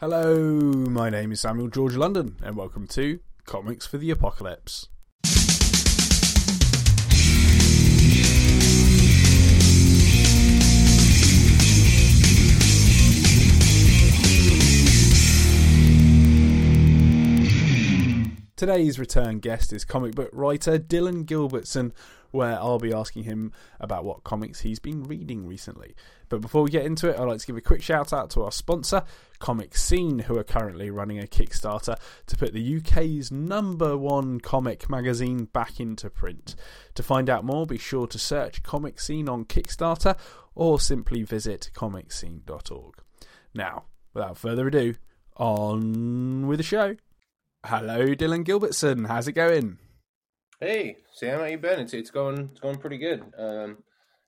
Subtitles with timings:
[0.00, 0.34] Hello,
[0.88, 4.88] my name is Samuel George London, and welcome to Comics for the Apocalypse.
[18.56, 21.92] Today's return guest is comic book writer Dillon Gilbertson,
[22.30, 25.94] where I'll be asking him about what comics he's been reading recently.
[26.28, 28.42] But before we get into it, I'd like to give a quick shout out to
[28.42, 29.02] our sponsor,
[29.40, 35.46] ComicScene, who are currently running a Kickstarter to put the UK's number one comic magazine
[35.46, 36.54] back into print.
[36.94, 40.16] To find out more, be sure to search ComicScene on Kickstarter
[40.54, 42.94] or simply visit comicscene.org.
[43.54, 44.94] Now, without further ado,
[45.36, 46.96] on with the show.
[47.64, 49.06] Hello, Dillon Gilbertson.
[49.06, 49.78] How's it going?
[50.62, 51.80] Hey, Sam, how you been?
[51.80, 53.24] It's it's going it's going pretty good.
[53.38, 53.78] Um,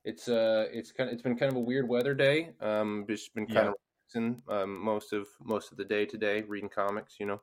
[0.03, 2.53] it's uh it's kind of, it's been kind of a weird weather day.
[2.59, 3.75] Um, just been kind
[4.15, 4.23] yeah.
[4.23, 7.17] of um, most of most of the day today, reading comics.
[7.21, 7.41] You know,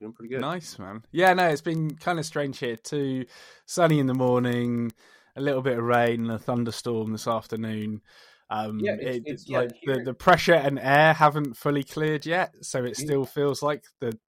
[0.00, 0.40] doing pretty good.
[0.40, 1.04] Nice man.
[1.12, 3.26] Yeah, no, it's been kind of strange here too.
[3.66, 4.92] Sunny in the morning,
[5.36, 8.00] a little bit of rain, and a thunderstorm this afternoon.
[8.48, 12.24] Um, yeah, it's, it, it's like yeah, the, the pressure and air haven't fully cleared
[12.24, 14.18] yet, so it still feels like the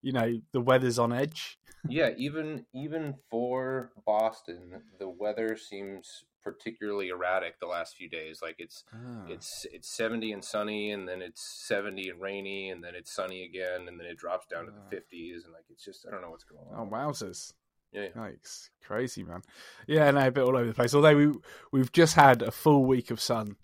[0.00, 1.58] you know the weather's on edge.
[1.88, 8.40] Yeah, even even for Boston, the weather seems particularly erratic the last few days.
[8.40, 9.24] Like it's ah.
[9.28, 13.44] it's it's seventy and sunny, and then it's seventy and rainy, and then it's sunny
[13.44, 14.90] again, and then it drops down to the ah.
[14.90, 16.86] fifties, and like it's just I don't know what's going on.
[16.86, 17.52] Oh wowzers!
[17.92, 18.70] Yeah, Yikes.
[18.84, 19.42] crazy man.
[19.86, 20.94] Yeah, no, a bit all over the place.
[20.94, 21.32] Although we
[21.72, 23.56] we've just had a full week of sun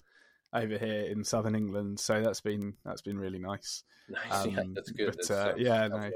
[0.53, 3.85] over here in southern England, so that's been that's been really nice.
[4.09, 5.07] Nice, um, yeah, that's good.
[5.07, 6.11] But, that's, uh, yeah, no,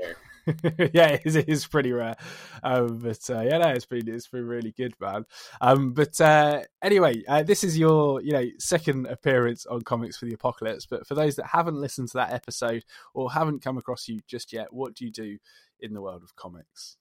[0.93, 2.17] yeah, it is, it is, pretty rare.
[2.63, 5.25] Um, but uh, yeah, no, it's been it's been really good, man.
[5.61, 10.27] Um, but uh, anyway, uh, this is your you know second appearance on Comics for
[10.27, 10.87] the Apocalypse.
[10.87, 14.53] But for those that haven't listened to that episode or haven't come across you just
[14.53, 15.39] yet, what do you do
[15.81, 16.97] in the world of comics?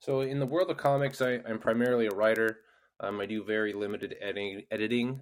[0.00, 2.60] So in the world of comics, I, am primarily a writer.
[3.00, 4.62] Um, I do very limited editing.
[4.70, 5.20] editing.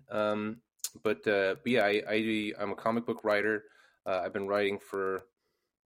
[1.02, 3.64] But uh, but yeah, I, I I'm a comic book writer.
[4.06, 5.24] Uh, I've been writing for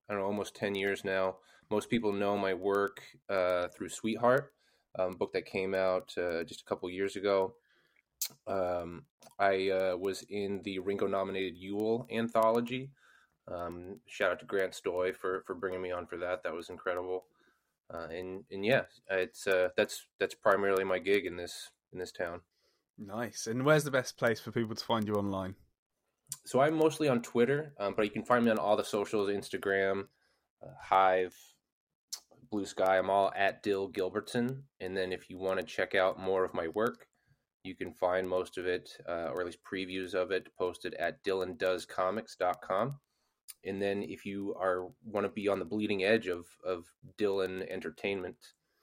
[0.09, 1.37] I don't know almost ten years now.
[1.71, 4.53] Most people know my work uh, through Sweetheart,
[4.99, 7.55] um, book that came out uh, just a couple years ago.
[8.47, 9.05] Um,
[9.39, 12.91] I uh, was in the Ringo nominated Yule anthology.
[13.47, 16.43] Um, shout out to Grant Stoy for for bringing me on for that.
[16.43, 17.25] That was incredible.
[17.93, 19.47] Uh, and and yeah, it's
[19.77, 22.41] that's that's primarily my gig in this in this town.
[22.99, 23.47] Nice.
[23.47, 25.55] And where's the best place for people to find you online?
[26.45, 29.31] So I'm mostly on Twitter, um, but you can find me on all the socials:
[29.31, 30.09] Instagram,
[30.63, 31.35] uh, Hive,
[32.53, 32.87] Bluesky.
[32.87, 34.63] I'm all at Dill Gilbertson.
[34.81, 37.07] And then if you want to check out more of my work,
[37.63, 41.23] you can find most of it, uh, or at least previews of it, posted at
[41.25, 42.99] DillonDoesComics.com.
[43.65, 46.85] And then if you are want to be on the bleeding edge of of
[47.17, 48.37] Dillon Entertainment,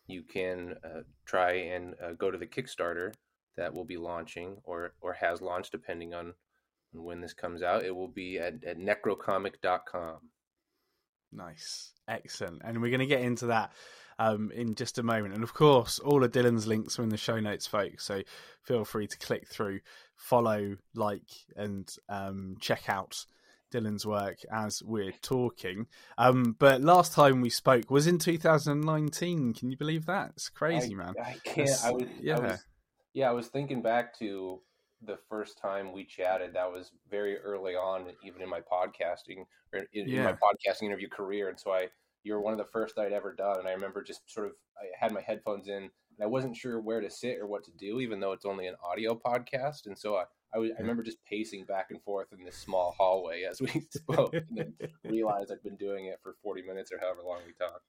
[0.07, 3.13] you can uh, try and uh, go to the Kickstarter
[3.57, 6.33] that will be launching or or has launched depending on,
[6.93, 7.83] on when this comes out.
[7.83, 10.17] It will be at, at necrocomic.com.
[11.31, 11.91] Nice.
[12.07, 12.61] Excellent.
[12.63, 13.71] And we're going to get into that
[14.19, 15.33] um, in just a moment.
[15.33, 18.05] And of course, all of Dillon's links are in the show notes, folks.
[18.05, 18.21] So
[18.63, 19.81] feel free to click through,
[20.15, 23.25] follow, like, and um, check out
[23.71, 25.87] Dillon's work as we're talking.
[26.17, 29.53] Um, but last time we spoke was in 2019.
[29.53, 30.31] Can you believe that?
[30.35, 31.13] It's crazy, I, man.
[31.21, 31.83] I can't.
[31.83, 32.37] I was, yeah.
[32.37, 32.65] I was
[33.15, 34.59] yeah, I was thinking back to
[35.01, 36.53] the first time we chatted.
[36.53, 40.17] That was very early on, even in my podcasting or in, yeah.
[40.17, 41.47] in my podcasting interview career.
[41.47, 41.87] And so I,
[42.23, 43.59] you were one of the first I'd ever done.
[43.59, 46.81] And I remember just sort of, I had my headphones in and I wasn't sure
[46.81, 49.85] where to sit or what to do, even though it's only an audio podcast.
[49.85, 52.95] And so I, I, was, I remember just pacing back and forth in this small
[52.97, 54.73] hallway as we spoke, and then
[55.05, 57.85] realized I'd been doing it for 40 minutes or however long we talked.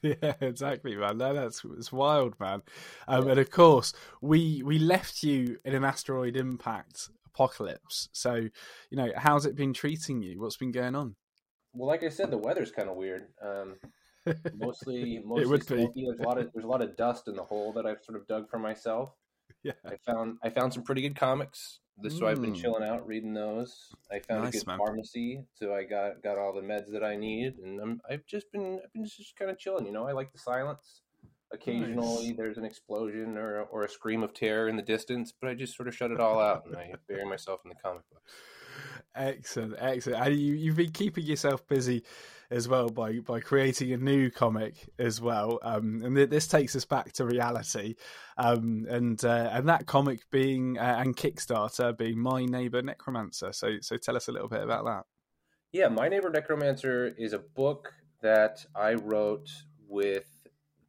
[0.22, 1.18] Yeah, exactly, man.
[1.18, 2.62] No, that's it's wild, man.
[3.06, 8.08] Um, and of course, we we left you in an asteroid impact apocalypse.
[8.12, 10.40] So, you know, how's it been treating you?
[10.40, 11.16] What's been going on?
[11.72, 13.28] Well, like I said, the weather's kind of weird.
[13.42, 13.76] Um,
[14.54, 16.06] mostly, mostly smoky.
[16.06, 18.20] There's a lot of there's a lot of dust in the hole that I've sort
[18.20, 19.10] of dug for myself.
[19.62, 22.60] Yeah, I found I found some pretty good comics this, so I've been mm.
[22.60, 23.94] chilling out reading those.
[24.10, 24.78] I found nice, a good man.
[24.78, 28.50] pharmacy, so I got got all the meds that I need, and I'm I've just
[28.52, 29.86] been I've been just kind of chilling.
[29.86, 31.02] You know, I like the silence.
[31.52, 32.36] Occasionally, nice.
[32.36, 35.76] there's an explosion or or a scream of terror in the distance, but I just
[35.76, 38.32] sort of shut it all out, and I bury myself in the comic books.
[39.14, 40.26] Excellent, excellent.
[40.26, 42.04] And you, you've been keeping yourself busy
[42.50, 45.58] as well by by creating a new comic as well.
[45.62, 47.94] Um, and th- this takes us back to reality,
[48.36, 53.52] um, and uh, and that comic being uh, and Kickstarter being my neighbor necromancer.
[53.52, 55.04] So so tell us a little bit about that.
[55.72, 57.92] Yeah, My Neighbor Necromancer is a book
[58.22, 59.48] that I wrote
[59.86, 60.26] with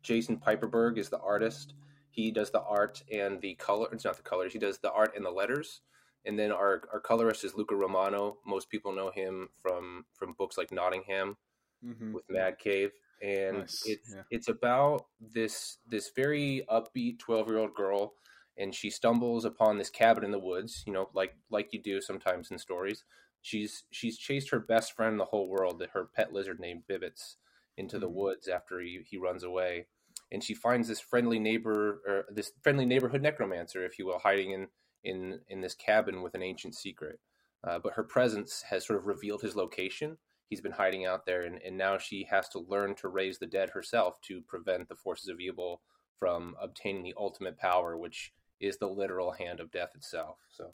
[0.02, 1.76] Jason Piperberg is the artist.
[2.10, 3.88] He does the art and the color.
[3.92, 4.54] It's not the colors.
[4.54, 5.82] He does the art and the letters.
[6.26, 8.38] And then our, our colorist is Luca Romano.
[8.44, 11.38] Most people know him from from books like Nottingham
[11.86, 12.14] mm-hmm.
[12.14, 12.92] with Mad Cave.
[13.22, 13.84] And nice.
[13.86, 14.24] it's yeah.
[14.32, 18.14] it's about this this very upbeat twelve year old girl,
[18.58, 20.84] and she stumbles upon this cabin in the woods.
[20.88, 23.04] You know, like like you do sometimes in stories.
[23.42, 27.36] She's she's chased her best friend in the whole world, her pet lizard named Bibbits,
[27.78, 28.02] into mm-hmm.
[28.02, 29.86] the woods after he, he runs away
[30.32, 34.52] and she finds this friendly neighbor or this friendly neighborhood necromancer if you will hiding
[34.52, 34.68] in
[35.04, 37.20] in in this cabin with an ancient secret
[37.68, 40.18] uh, but her presence has sort of revealed his location
[40.52, 43.48] he's been hiding out there and, and now she has to learn to raise the
[43.48, 45.82] dead herself to prevent the forces of evil
[46.20, 50.72] from obtaining the ultimate power which is the literal hand of death itself so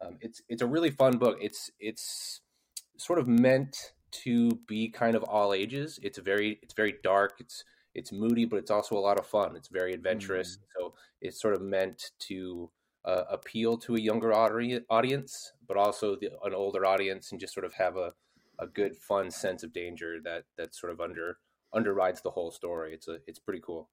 [0.00, 2.40] um, it's it's a really fun book it's it's
[2.96, 7.64] sort of meant to be kind of all ages it's very it's very dark it's
[7.94, 9.56] it's moody, but it's also a lot of fun.
[9.56, 10.56] It's very adventurous.
[10.56, 10.60] Mm.
[10.76, 12.70] So it's sort of meant to
[13.04, 17.66] uh, appeal to a younger audience, but also the, an older audience, and just sort
[17.66, 18.12] of have a,
[18.58, 21.38] a good, fun sense of danger that that sort of under
[21.72, 22.94] underrides the whole story.
[22.94, 23.90] It's a it's pretty cool.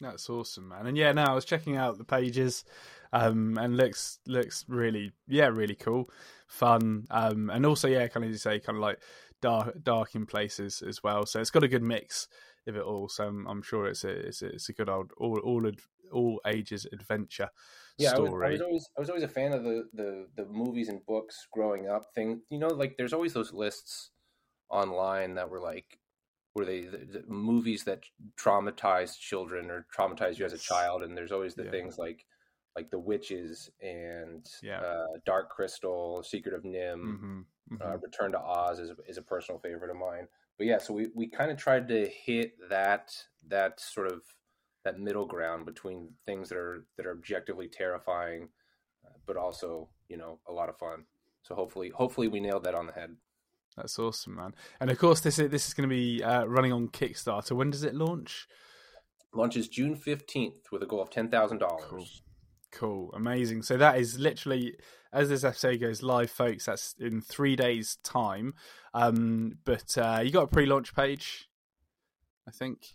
[0.00, 0.86] That's awesome, man.
[0.86, 2.64] And yeah, now I was checking out the pages,
[3.12, 6.10] um, and looks looks really yeah really cool,
[6.46, 9.00] fun, um, and also yeah, kind of you say kind of like
[9.42, 11.26] dark dark in places as well.
[11.26, 12.28] So it's got a good mix
[12.66, 13.08] of it all.
[13.08, 15.70] So I'm, I'm sure it's a, it's a, it's a good old all all
[16.12, 17.50] all ages adventure
[18.00, 18.46] yeah, story.
[18.46, 20.88] I was, I was, always I was always a fan of the, the the movies
[20.88, 22.10] and books growing up.
[22.14, 24.10] Thing you know, like there's always those lists
[24.68, 25.98] online that were like
[26.54, 28.04] were they the, the movies that
[28.38, 31.70] traumatized children or traumatized you as a child, and there's always the yeah.
[31.70, 32.24] things like
[32.76, 34.78] like the witches and yeah.
[34.78, 37.40] uh, Dark Crystal, Secret of NIMH mm-hmm,
[37.72, 37.82] uh, mm-hmm.
[37.82, 40.28] Uh, Return to Oz is is a personal favorite of mine
[40.60, 43.14] but yeah, so we, we kind of tried to hit that
[43.48, 44.20] that sort of
[44.84, 48.48] that middle ground between things that are that are objectively terrifying,
[49.04, 51.04] uh, but also you know a lot of fun.
[51.42, 53.16] So hopefully hopefully we nailed that on the head.
[53.76, 54.54] That's awesome, man.
[54.80, 57.52] And of course, this is this is going to be uh, running on Kickstarter.
[57.52, 58.46] When does it launch?
[59.32, 62.22] Launches June fifteenth with a goal of ten thousand dollars.
[62.72, 63.62] Cool, amazing.
[63.62, 64.76] So that is literally
[65.12, 66.66] as this episode goes live, folks.
[66.66, 68.54] That's in three days' time.
[68.94, 71.48] Um, but uh, you got a pre-launch page,
[72.46, 72.94] I think.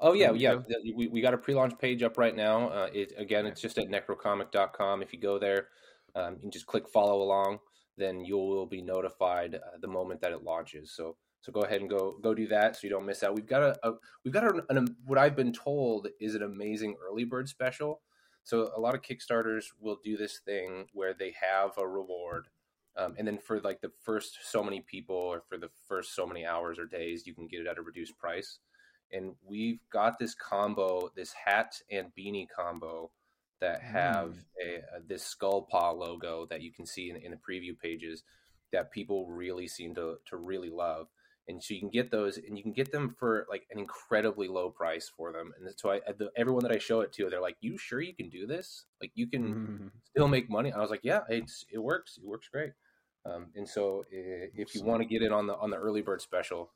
[0.00, 0.56] Oh yeah, yeah.
[0.94, 2.68] We, we got a pre-launch page up right now.
[2.68, 5.02] Uh, it again, it's just at necrocomic.com.
[5.02, 5.68] If you go there,
[6.14, 7.58] um, and just click follow along,
[7.96, 10.92] then you will be notified uh, the moment that it launches.
[10.92, 13.34] So so go ahead and go go do that so you don't miss out.
[13.34, 16.96] We've got a, a we've got a, an, what I've been told is an amazing
[17.08, 18.00] early bird special
[18.48, 22.48] so a lot of Kickstarters will do this thing where they have a reward,
[22.96, 26.26] um, and then for like the first so many people or for the first so
[26.26, 28.58] many hours or days, you can get it at a reduced price.
[29.12, 33.10] And we've got this combo, this hat and beanie combo
[33.60, 34.78] that have mm.
[34.96, 38.22] a, this skull paw logo that you can see in, in the preview pages
[38.72, 41.08] that people really seem to to really love.
[41.48, 44.48] And so you can get those and you can get them for like an incredibly
[44.48, 45.52] low price for them.
[45.58, 48.14] And so i the, everyone that i show it to they're like you sure you
[48.14, 48.84] can do this?
[49.00, 49.86] Like you can mm-hmm.
[50.04, 50.72] still make money?
[50.72, 52.72] I was like yeah it's it works it works great.
[53.24, 56.20] Um, and so if you want to get in on the on the early bird
[56.20, 56.70] special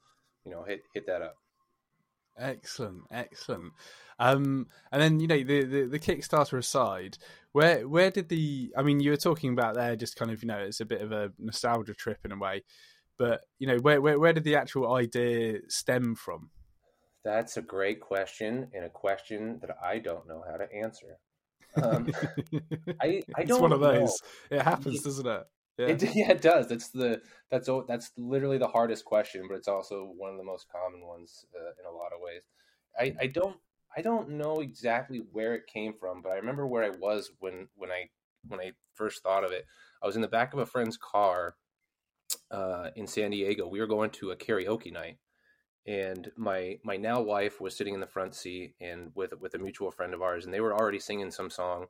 [0.44, 1.36] you know hit hit that up
[2.38, 3.72] excellent excellent
[4.18, 7.18] um, and then you know the, the, the kickstarter aside
[7.52, 10.48] where where did the i mean you were talking about there just kind of you
[10.48, 12.62] know it's a bit of a nostalgia trip in a way
[13.22, 16.50] but you know, where where where did the actual idea stem from?
[17.24, 21.18] That's a great question, and a question that I don't know how to answer.
[21.80, 22.10] Um,
[23.00, 23.50] I I don't.
[23.50, 24.20] It's one of those.
[24.50, 24.56] Know.
[24.56, 25.44] It happens, doesn't it?
[25.78, 25.86] Yeah.
[25.86, 26.02] it?
[26.14, 26.68] yeah, it does.
[26.68, 30.66] That's the that's that's literally the hardest question, but it's also one of the most
[30.70, 32.42] common ones uh, in a lot of ways.
[32.98, 33.56] I I don't
[33.96, 37.68] I don't know exactly where it came from, but I remember where I was when
[37.74, 38.08] when I
[38.48, 39.66] when I first thought of it.
[40.02, 41.56] I was in the back of a friend's car
[42.50, 43.66] uh, in San Diego.
[43.68, 45.18] We were going to a karaoke night,
[45.86, 49.58] and my my now wife was sitting in the front seat and with with a
[49.58, 51.86] mutual friend of ours, and they were already singing some song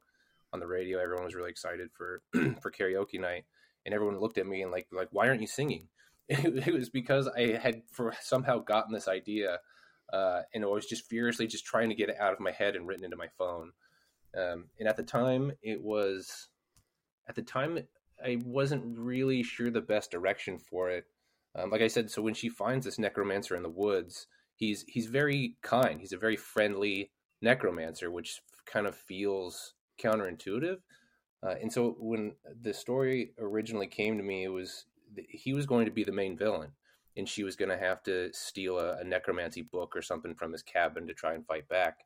[0.53, 0.99] on the radio.
[0.99, 2.23] Everyone was really excited for
[2.61, 3.45] for karaoke night,
[3.85, 5.89] and everyone looked at me and like like why aren't you singing?
[6.29, 9.59] It, it was because I had for somehow gotten this idea,
[10.12, 12.77] uh, and I was just furiously just trying to get it out of my head
[12.77, 13.73] and written into my phone.
[14.35, 16.49] Um, and at the time, it was
[17.29, 17.81] at the time
[18.25, 21.05] I wasn't really sure the best direction for it.
[21.55, 25.07] Um, like I said, so when she finds this necromancer in the woods, he's he's
[25.07, 26.01] very kind.
[26.01, 27.11] He's a very friendly
[27.43, 30.79] necromancer, which kind of feels counterintuitive.
[31.44, 32.32] Uh, and so when
[32.62, 34.87] the story originally came to me, it was
[35.28, 36.70] he was going to be the main villain,
[37.16, 40.52] and she was going to have to steal a, a, necromancy book or something from
[40.52, 42.04] his cabin to try and fight back.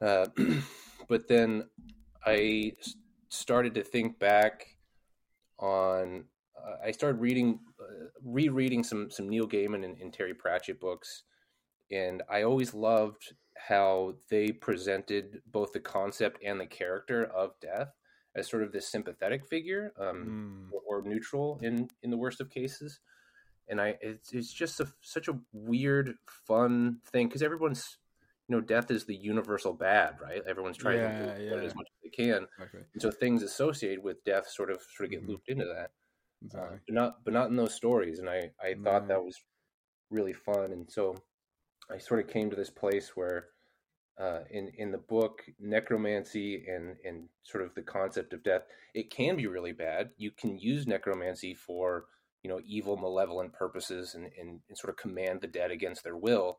[0.00, 0.26] Uh,
[1.08, 1.64] but then
[2.24, 2.74] I
[3.30, 4.66] started to think back
[5.58, 6.24] on.
[6.56, 11.22] Uh, I started reading, uh, rereading some some Neil Gaiman and, and Terry Pratchett books,
[11.90, 17.88] and I always loved how they presented both the concept and the character of death
[18.34, 20.74] as sort of this sympathetic figure um, mm.
[20.74, 23.00] or, or, neutral in in the worst of cases
[23.68, 26.14] and i it's, it's just a, such a weird
[26.46, 27.98] fun thing because everyone's
[28.48, 31.54] you know death is the universal bad right everyone's trying yeah, to yeah.
[31.54, 32.84] as much as they can okay.
[32.92, 35.30] and so things associated with death sort of sort of get mm-hmm.
[35.30, 35.90] looped into that
[36.44, 36.76] exactly.
[36.76, 38.84] uh, but not but not in those stories and i i no.
[38.84, 39.36] thought that was
[40.10, 41.16] really fun and so
[41.90, 43.46] i sort of came to this place where
[44.18, 48.62] uh, in in the book necromancy and and sort of the concept of death
[48.94, 52.04] it can be really bad you can use necromancy for
[52.42, 56.16] you know evil malevolent purposes and, and, and sort of command the dead against their
[56.16, 56.58] will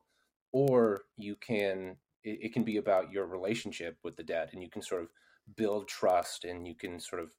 [0.51, 4.69] or you can it, it, can be about your relationship with the dead and you
[4.69, 5.07] can sort of
[5.55, 7.29] build trust and you can sort of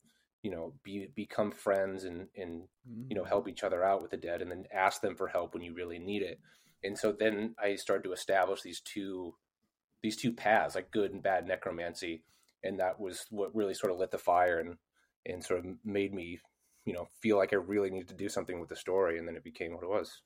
[0.42, 2.62] you know be become friends and and
[3.08, 3.50] you know help mm.
[3.50, 5.98] each other out with the dead and then ask them for help when you really
[5.98, 6.40] need it
[6.82, 9.34] and so then i started to establish these two
[10.02, 12.22] these two paths, like good and bad necromancy,
[12.62, 14.76] and that was what really sort of lit the fire and
[15.24, 16.40] and sort of made me,
[16.84, 19.36] you know, feel like I really needed to do something with the story, and then
[19.36, 20.22] it became what it was.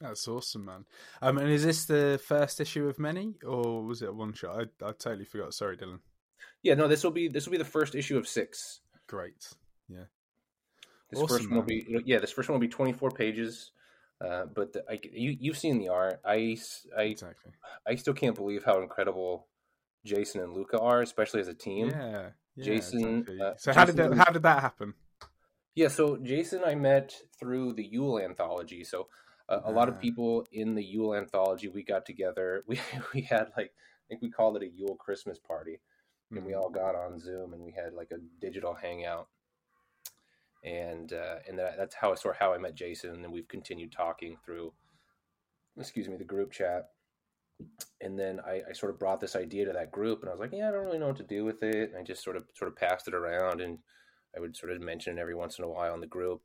[0.00, 0.84] That's awesome, man.
[1.20, 4.68] Um, and is this the first issue of many, or was it a one shot?
[4.82, 5.54] I, I totally forgot.
[5.54, 6.00] Sorry, Dillon.
[6.62, 8.80] Yeah, no, this will be this will be the first issue of six.
[9.06, 9.48] Great.
[9.88, 10.04] Yeah.
[11.10, 12.18] This awesome, first one will be yeah.
[12.18, 13.72] This first one will be twenty four pages.
[14.24, 16.20] Uh, but the, I, you you've seen the art.
[16.24, 16.56] I,
[16.96, 17.52] I exactly.
[17.86, 19.46] I still can't believe how incredible
[20.04, 21.90] Jason and Luca are, especially as a team.
[21.90, 23.18] Yeah, yeah Jason.
[23.20, 23.40] Exactly.
[23.40, 24.94] Uh, so how did that how did that happen?
[25.76, 28.82] Yeah, so Jason I met through the Yule anthology.
[28.82, 29.06] So
[29.48, 32.64] uh, a lot of people in the Yule anthology we got together.
[32.68, 32.80] We
[33.14, 35.80] we had like I think we called it a Yule Christmas party,
[36.30, 36.48] and mm-hmm.
[36.48, 39.28] we all got on Zoom and we had like a digital hangout
[40.68, 43.48] and uh, and that, that's how sort of how I met Jason, and then we've
[43.48, 44.72] continued talking through,
[45.78, 46.90] excuse me, the group chat.
[48.00, 50.40] And then I, I, sort of brought this idea to that group, and I was
[50.40, 52.36] like, "Yeah, I don't really know what to do with it." And I just sort
[52.36, 53.78] of sort of passed it around, and
[54.36, 56.42] I would sort of mention it every once in a while in the group,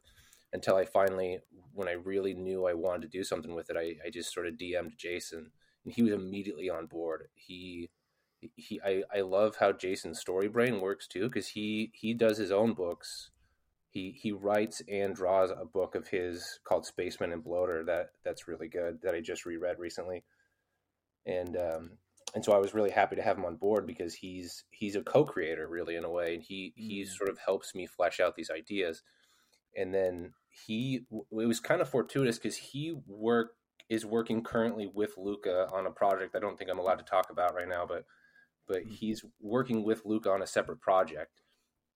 [0.54, 1.40] until I finally,
[1.74, 4.48] when I really knew I wanted to do something with it, I, I just sort
[4.48, 5.52] of DM'd Jason,
[5.86, 7.28] and he was immediately on board.
[7.36, 7.92] He
[8.56, 12.52] he I, I love how Jason's story brain works too, because he he does his
[12.52, 13.30] own books
[13.94, 18.48] he he writes and draws a book of his called Spaceman and Bloater that that's
[18.48, 20.24] really good that I just reread recently,
[21.28, 21.92] and um,
[22.34, 25.04] and so I was really happy to have him on board because he's he's a
[25.04, 26.90] co-creator really in a way, and he mm-hmm.
[26.90, 29.04] he sort of helps me flesh out these ideas,
[29.78, 33.52] and then he it was kind of fortuitous because he work
[33.90, 37.30] is working currently with Luca on a project I don't think I'm allowed to talk
[37.30, 38.06] about right now, but
[38.68, 38.90] but mm-hmm.
[38.90, 41.43] he's working with Luca on a separate project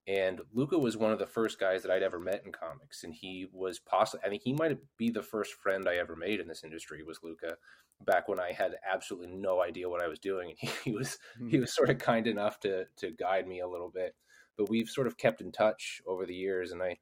[0.07, 3.13] and Luca was one of the first guys that I'd ever met in comics, and
[3.13, 6.47] he was possibly, I think he might be the first friend I ever made in
[6.47, 7.57] this industry was Luca,
[8.05, 11.17] back when I had absolutely no idea what I was doing, and he, he was
[11.49, 11.61] he hmm.
[11.61, 14.15] was sort of kind enough to to guide me a little bit.
[14.57, 16.97] But we've sort of kept in touch over the years, and I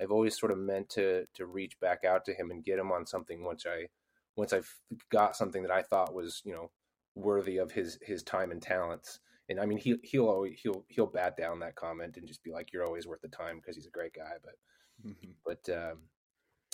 [0.00, 2.92] I've always sort of meant to to reach back out to him and get him
[2.92, 3.86] on something once I
[4.36, 4.72] once I've
[5.10, 6.70] got something that I thought was you know
[7.16, 11.06] worthy of his his time and talents and I mean he he'll always he'll he'll
[11.06, 13.86] bat down that comment and just be like you're always worth the time because he's
[13.86, 15.30] a great guy but mm-hmm.
[15.44, 15.98] but um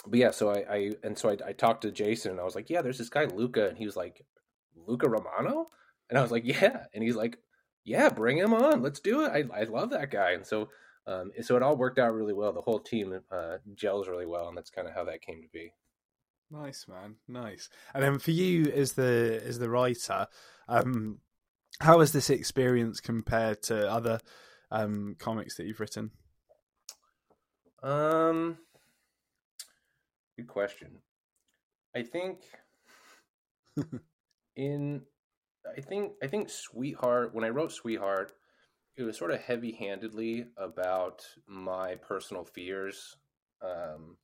[0.07, 2.55] but yeah so I, I and so I, I, talked to Jason and I was
[2.55, 4.25] like yeah there's this guy Luca and he was like
[4.87, 5.71] Luca Romano?
[6.09, 6.85] And I was like yeah.
[6.95, 7.39] And he's like
[7.85, 9.31] yeah bring him on let's do it.
[9.31, 10.33] I, I love that guy.
[10.33, 10.69] And so
[11.07, 12.53] um so it all worked out really well.
[12.53, 15.49] The whole team uh gels really well and that's kind of how that came to
[15.53, 15.73] be.
[16.51, 17.17] Nice man.
[17.29, 17.69] Nice.
[17.95, 20.27] And then for you as the as the writer
[20.69, 21.19] um
[21.81, 24.21] how has this experience compared to other
[24.71, 26.11] um, comics that you've written?
[27.83, 28.59] Um,
[30.37, 30.99] good question.
[31.97, 32.41] I think
[34.57, 35.03] in
[35.77, 38.33] I think I think Sweetheart when I wrote Sweetheart,
[38.97, 43.17] it was sort of heavy-handedly about my personal fears
[43.63, 44.17] um,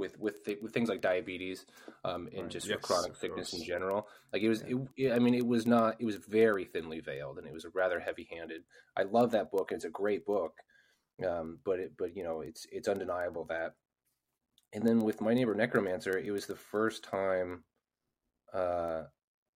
[0.00, 1.66] with with th- with things like diabetes
[2.04, 2.50] um, and right.
[2.50, 4.08] just yes, chronic sickness in general.
[4.32, 5.10] Like it was, yeah.
[5.10, 5.96] it, I mean, it was not.
[6.00, 8.62] It was very thinly veiled, and it was rather heavy-handed.
[8.96, 9.70] I love that book.
[9.70, 10.54] and It's a great book,
[11.24, 13.74] um, but it, but you know, it's it's undeniable that.
[14.72, 17.64] And then with my neighbor Necromancer, it was the first time
[18.52, 19.02] uh,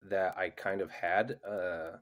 [0.08, 1.38] that I kind of had.
[1.48, 1.96] Uh,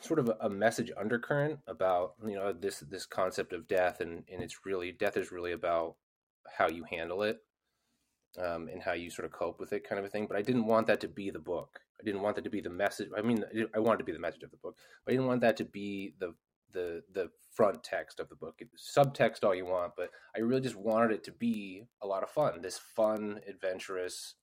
[0.00, 4.42] sort of a message undercurrent about you know this this concept of death and and
[4.42, 5.96] it's really death is really about
[6.56, 7.38] how you handle it
[8.38, 10.42] um, and how you sort of cope with it kind of a thing but i
[10.42, 11.80] didn't want that to be the book.
[12.00, 14.18] I didn't want that to be the message i mean i wanted to be the
[14.18, 16.34] message of the book but i didn't want that to be the
[16.72, 18.60] the the front text of the book.
[18.76, 22.30] Subtext all you want but i really just wanted it to be a lot of
[22.30, 24.34] fun this fun adventurous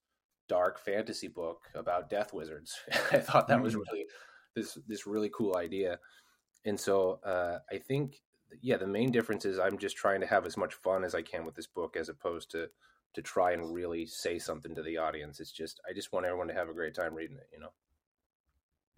[0.52, 2.76] dark fantasy book about death wizards.
[3.14, 4.06] I thought that was really
[4.54, 5.98] this this really cool idea.
[6.66, 8.22] And so uh, I think,
[8.62, 11.22] yeah, the main difference is I'm just trying to have as much fun as I
[11.22, 12.70] can with this book, as opposed to
[13.14, 15.40] to try and really say something to the audience.
[15.40, 17.50] It's just I just want everyone to have a great time reading it.
[17.54, 17.72] You know.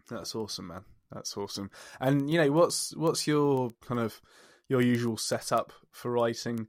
[0.09, 0.81] That's awesome, man.
[1.11, 1.71] That's awesome.
[1.99, 4.21] And you know, what's what's your kind of
[4.67, 6.67] your usual setup for writing?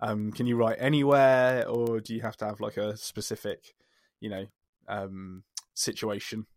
[0.00, 3.74] Um, can you write anywhere, or do you have to have like a specific,
[4.20, 4.46] you know,
[4.86, 5.42] um,
[5.74, 6.46] situation?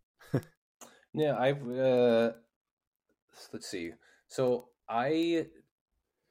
[1.14, 2.32] Yeah, I've uh,
[3.52, 3.92] let's see.
[4.28, 5.48] So I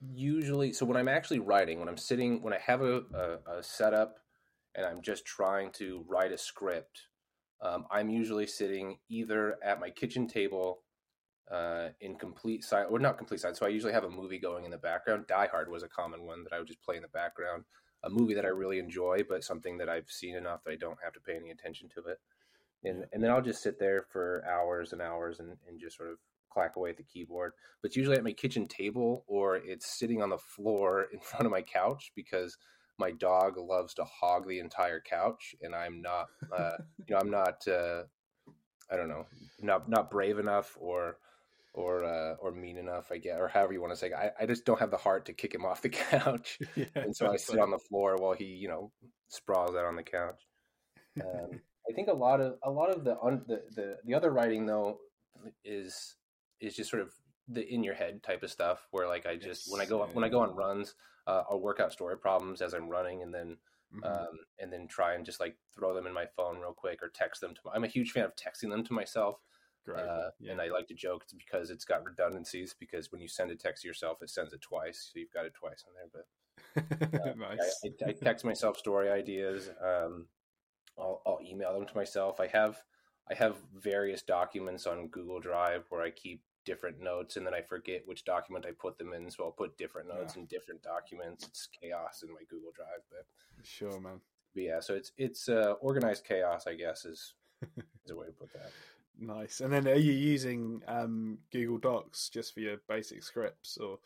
[0.00, 3.62] usually so when I'm actually writing, when I'm sitting, when I have a, a, a
[3.62, 4.18] setup
[4.74, 7.08] and I'm just trying to write a script,
[7.60, 10.82] um, I'm usually sitting either at my kitchen table
[11.50, 13.58] uh, in complete silence, or not complete silence.
[13.58, 15.26] So I usually have a movie going in the background.
[15.26, 17.64] Die Hard was a common one that I would just play in the background.
[18.04, 20.98] A movie that I really enjoy, but something that I've seen enough that I don't
[21.02, 22.18] have to pay any attention to it
[22.84, 26.10] and and then I'll just sit there for hours and hours and, and just sort
[26.10, 26.18] of
[26.50, 27.52] clack away at the keyboard.
[27.80, 31.46] But it's usually at my kitchen table or it's sitting on the floor in front
[31.46, 32.56] of my couch because
[32.98, 36.72] my dog loves to hog the entire couch, and I'm not, uh,
[37.06, 38.02] you know, I'm not, uh,
[38.90, 39.26] I don't know,
[39.60, 41.16] not not brave enough or
[41.72, 44.08] or uh, or mean enough, I guess, or however you want to say.
[44.08, 44.14] It.
[44.14, 47.16] I, I just don't have the heart to kick him off the couch, yeah, and
[47.16, 48.92] so I sit on the floor while he, you know,
[49.28, 50.46] sprawls out on the couch.
[51.20, 53.16] Um, I think a lot of a lot of the
[53.46, 54.98] the, the the other writing though
[55.64, 56.16] is
[56.60, 57.12] is just sort of
[57.48, 60.04] the in your head type of stuff where like I just yes, when I go
[60.04, 60.12] yeah.
[60.12, 60.94] when I go on runs,
[61.26, 63.56] uh, I'll work out story problems as I'm running and then
[63.94, 64.04] mm-hmm.
[64.04, 67.08] um, and then try and just like throw them in my phone real quick or
[67.08, 67.60] text them to.
[67.64, 69.40] My, I'm a huge fan of texting them to myself.
[69.88, 70.52] Uh, yeah.
[70.52, 73.56] And I like to joke it's because it's got redundancies because when you send a
[73.56, 77.10] text to yourself, it sends it twice, so you've got it twice on there.
[77.10, 77.80] But uh, nice.
[77.84, 79.70] I, I, I, text myself story ideas.
[79.82, 80.26] Um,
[80.98, 82.38] I'll, I'll email them to myself.
[82.38, 82.80] I have
[83.30, 87.62] I have various documents on Google Drive where I keep different notes and then I
[87.62, 89.30] forget which document I put them in.
[89.30, 90.42] So I'll put different notes yeah.
[90.42, 91.46] in different documents.
[91.46, 93.26] It's chaos in my Google Drive, but
[93.64, 94.20] sure, man.
[94.54, 97.34] But yeah, so it's it's uh, organized chaos, I guess, is
[98.04, 98.70] is a way to put that.
[99.18, 99.60] Nice.
[99.60, 103.98] And then are you using um, Google Docs just for your basic scripts, or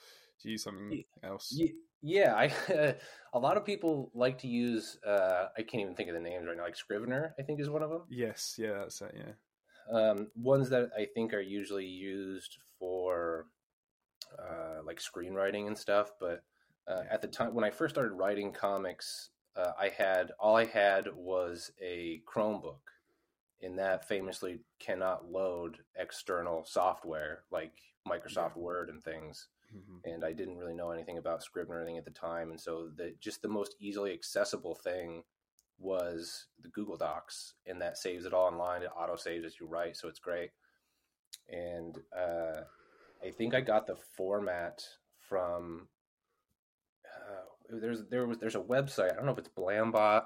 [0.42, 1.56] do you use something else?
[2.02, 2.52] Yeah, I
[3.32, 4.98] a lot of people like to use.
[5.06, 6.64] Uh, I can't even think of the names right now.
[6.64, 8.02] Like Scrivener, I think is one of them.
[8.10, 9.14] Yes, yeah, that's it.
[9.16, 9.32] Yeah,
[9.90, 13.46] um, ones that I think are usually used for
[14.38, 16.12] uh, like screenwriting and stuff.
[16.18, 16.42] But
[16.88, 20.64] uh, at the time when I first started writing comics, uh, I had all I
[20.64, 22.80] had was a Chromebook,
[23.62, 27.72] and that famously cannot load external software like
[28.08, 28.62] Microsoft yeah.
[28.62, 30.10] Word and things mm-hmm.
[30.10, 32.88] and I didn't really know anything about Scrivener or anything at the time, and so
[32.96, 35.24] the just the most easily accessible thing
[35.78, 38.82] was the Google Docs, and that saves it all online.
[38.82, 40.50] It auto saves as you write, so it's great.
[41.48, 42.62] And uh,
[43.24, 44.82] I think I got the format
[45.28, 45.88] from
[47.04, 49.12] uh, there's there was there's a website.
[49.12, 50.24] I don't know if it's Blambot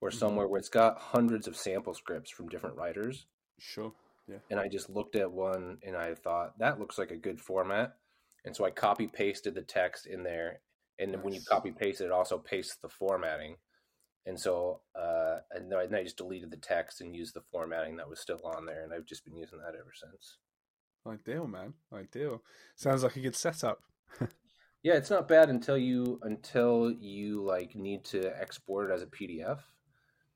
[0.00, 0.18] or mm-hmm.
[0.18, 3.26] somewhere where it's got hundreds of sample scripts from different writers.
[3.58, 3.92] Sure.
[4.28, 4.38] Yeah.
[4.50, 7.94] And I just looked at one and I thought that looks like a good format.
[8.44, 10.60] And so I copy pasted the text in there.
[10.98, 11.22] And nice.
[11.22, 13.56] when you copy paste it, it also pastes the formatting.
[14.26, 18.08] And so, uh, and then I just deleted the text and used the formatting that
[18.08, 18.82] was still on there.
[18.82, 20.38] And I've just been using that ever since.
[21.06, 21.74] Ideal, man.
[21.92, 22.42] Ideal.
[22.74, 23.80] Sounds like a good setup.
[24.82, 29.06] yeah, it's not bad until you until you like need to export it as a
[29.06, 29.60] PDF.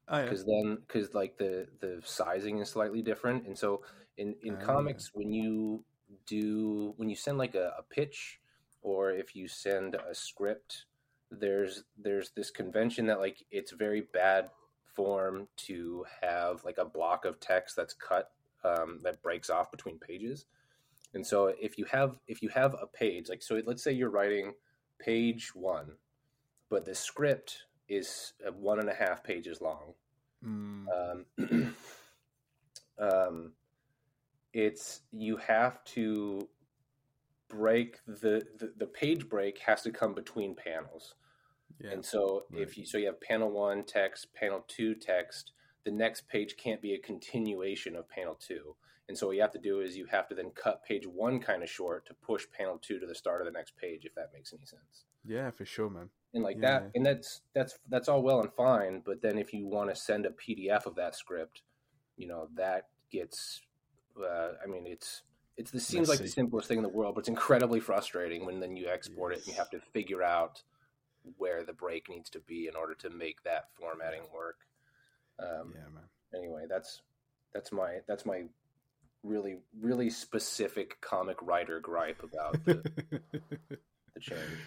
[0.09, 0.63] Because oh, yeah.
[0.63, 3.83] then, because like the the sizing is slightly different, and so
[4.17, 5.19] in in oh, comics, yeah.
[5.19, 5.85] when you
[6.27, 8.41] do when you send like a, a pitch
[8.83, 10.87] or if you send a script
[11.31, 14.51] there's there's this convention that like it's very bad
[14.95, 18.31] form to have like a block of text that's cut
[18.65, 20.47] um, that breaks off between pages
[21.15, 24.11] and so if you have if you have a page like so let's say you're
[24.11, 24.53] writing
[24.99, 25.93] page one
[26.69, 29.95] but the script is one and a half pages long
[30.45, 30.85] mm.
[31.39, 31.75] um,
[32.99, 33.53] um,
[34.53, 36.49] it's you have to
[37.51, 41.15] break the, the, the page break has to come between panels.
[41.81, 41.93] Yeah.
[41.93, 42.63] And so right.
[42.63, 45.53] if you so you have panel one text, panel two text,
[45.85, 48.77] the next page can't be a continuation of panel two.
[49.09, 51.41] And so what you have to do is you have to then cut page one
[51.41, 54.15] kind of short to push panel two to the start of the next page, if
[54.15, 55.07] that makes any sense.
[55.25, 56.11] Yeah, for sure, man.
[56.33, 56.81] And like Yeah.
[56.81, 59.03] that, and that's that's that's all well and fine.
[59.05, 61.63] But then if you want to send a PDF of that script,
[62.17, 63.63] you know that gets.
[64.17, 65.23] Uh, I mean, it's
[65.57, 68.61] it's this seems like the simplest thing in the world, but it's incredibly frustrating when
[68.61, 70.63] then you export it and you have to figure out
[71.37, 74.67] where the break needs to be in order to make that formatting work.
[75.39, 76.09] Um, Yeah, man.
[76.35, 77.03] anyway, that's
[77.53, 78.45] that's my that's my
[79.23, 82.83] really really specific comic writer gripe about the,
[84.15, 84.61] the change.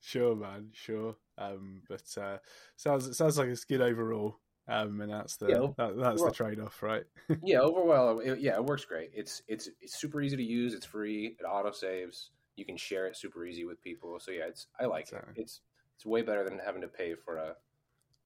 [0.00, 0.70] Sure, man.
[0.72, 1.16] Sure.
[1.36, 2.38] Um, but uh,
[2.76, 4.36] sounds sounds like it's good overall.
[4.68, 7.04] Um, and that's the Yeah, that, that's the trade off, right?
[7.42, 9.10] yeah, overall, it, yeah, it works great.
[9.14, 10.74] It's it's it's super easy to use.
[10.74, 11.36] It's free.
[11.38, 12.30] It auto saves.
[12.56, 14.18] You can share it super easy with people.
[14.20, 15.32] So yeah, it's I like Exactly.
[15.36, 15.42] it.
[15.42, 15.60] It's
[15.98, 17.56] it's way better than having to pay for a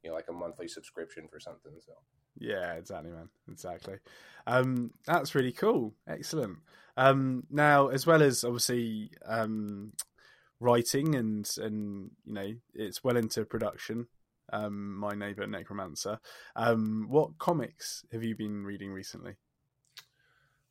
[0.02, 1.72] you know like a monthly subscription for something.
[1.84, 1.94] So
[2.38, 3.28] Yeah, exactly, man.
[3.50, 3.98] Exactly.
[4.46, 5.94] Um, that's really cool.
[6.08, 6.58] Excellent.
[6.96, 9.92] Um, now, as well as obviously um,
[10.60, 14.08] writing and and you know it's well into production.
[14.52, 16.20] Um, my neighbor Necromancer.
[16.56, 19.36] Um, what comics have you been reading recently?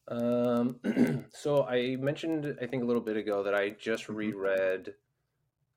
[0.07, 0.79] Um,
[1.33, 4.15] so I mentioned, I think a little bit ago that I just Mhm.
[4.15, 4.93] reread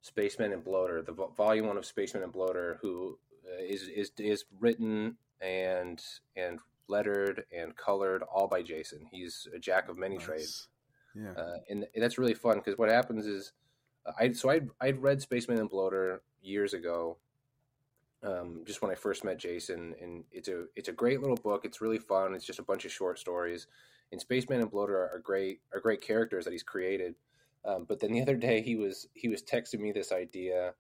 [0.05, 3.19] Spaceman and Bloater, the vo- volume one of Spaceman and Bloater, who
[3.51, 6.03] uh, is is is written and
[6.37, 9.07] and lettered and colored all by Jason.
[9.11, 10.69] He's a jack of many trades,
[11.15, 11.31] Yeah.
[11.33, 13.53] uh, and, that's really fun because what happens is,
[14.05, 17.17] uh, I so I I'd read Spaceman and Bloater years ago.
[18.23, 21.65] Um, just when I first met Jason, and it's a it's a great little book.
[21.65, 22.35] It's really fun.
[22.35, 23.67] It's just a bunch of short stories
[24.13, 27.15] and Spaceman and Bloater are great are great characters that he's created.
[27.67, 30.75] Um, but then the other day he was he was texting me this idea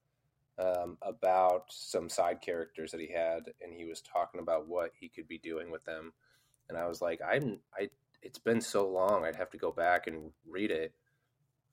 [0.58, 5.08] um, about some side characters that he had, and he was talking about what he
[5.08, 6.12] could be doing with them.
[6.68, 7.88] And I was like, I'm I.
[8.22, 9.24] It's been so long.
[9.24, 10.94] I'd have to go back and read it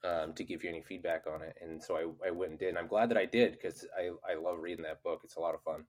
[0.04, 1.56] um, to give you any feedback on it.
[1.62, 2.70] And so I, I went and did.
[2.70, 5.22] And I'm glad that I did because I, I love reading that book.
[5.24, 5.86] It's a lot of fun.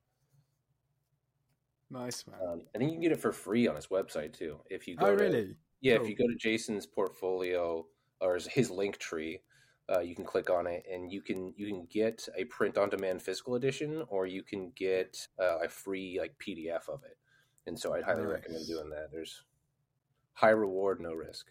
[1.90, 2.38] Nice man.
[2.46, 4.58] Um, I think you can get it for free on his website too.
[4.70, 5.56] If you go oh to, really?
[5.80, 6.04] Yeah, Cool.
[6.04, 7.86] if you go to Jason's portfolio
[8.22, 9.40] or his- his link tree,
[9.90, 12.88] uh, you can click on it and you can you can get a print on
[12.88, 17.18] demand physical edition or you can get uh, a free like PDF of it.
[17.66, 19.10] And so I'd highly recommend doing that.
[19.12, 19.44] There's
[20.34, 21.48] high reward, no risk.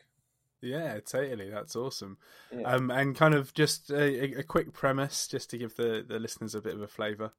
[0.62, 1.50] Yeah, totally.
[1.50, 2.18] That's awesome.
[2.52, 2.62] Yeah.
[2.64, 6.54] Um, and kind of just a, a- quick premise, just to give the, the listeners
[6.54, 7.32] a bit of a flavour.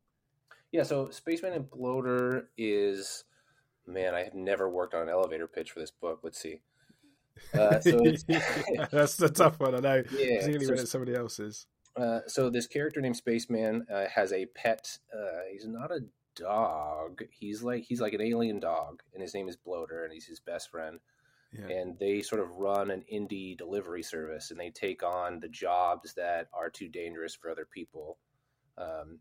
[0.73, 3.25] Yeah, so Spaceman and Bloater is
[3.87, 6.21] man, I have never worked on an elevator pitch for this book.
[6.23, 6.61] Let's see.
[7.55, 7.99] Uh, so
[8.91, 10.03] That's the tough one, I know.
[10.13, 11.67] yeah, Particularly so when it's somebody else's.
[11.97, 14.99] Uh, so this character named Spaceman uh, has a pet.
[15.15, 16.01] Uh, he's not a
[16.35, 17.23] dog.
[17.31, 20.41] He's like he's like an alien dog, and his name is Bloater, and he's his
[20.41, 20.99] best friend.
[21.53, 21.67] Yeah.
[21.67, 26.15] And they sort of run an indie delivery service, and they take on the jobs
[26.15, 28.17] that are too dangerous for other people.
[28.79, 29.19] Um,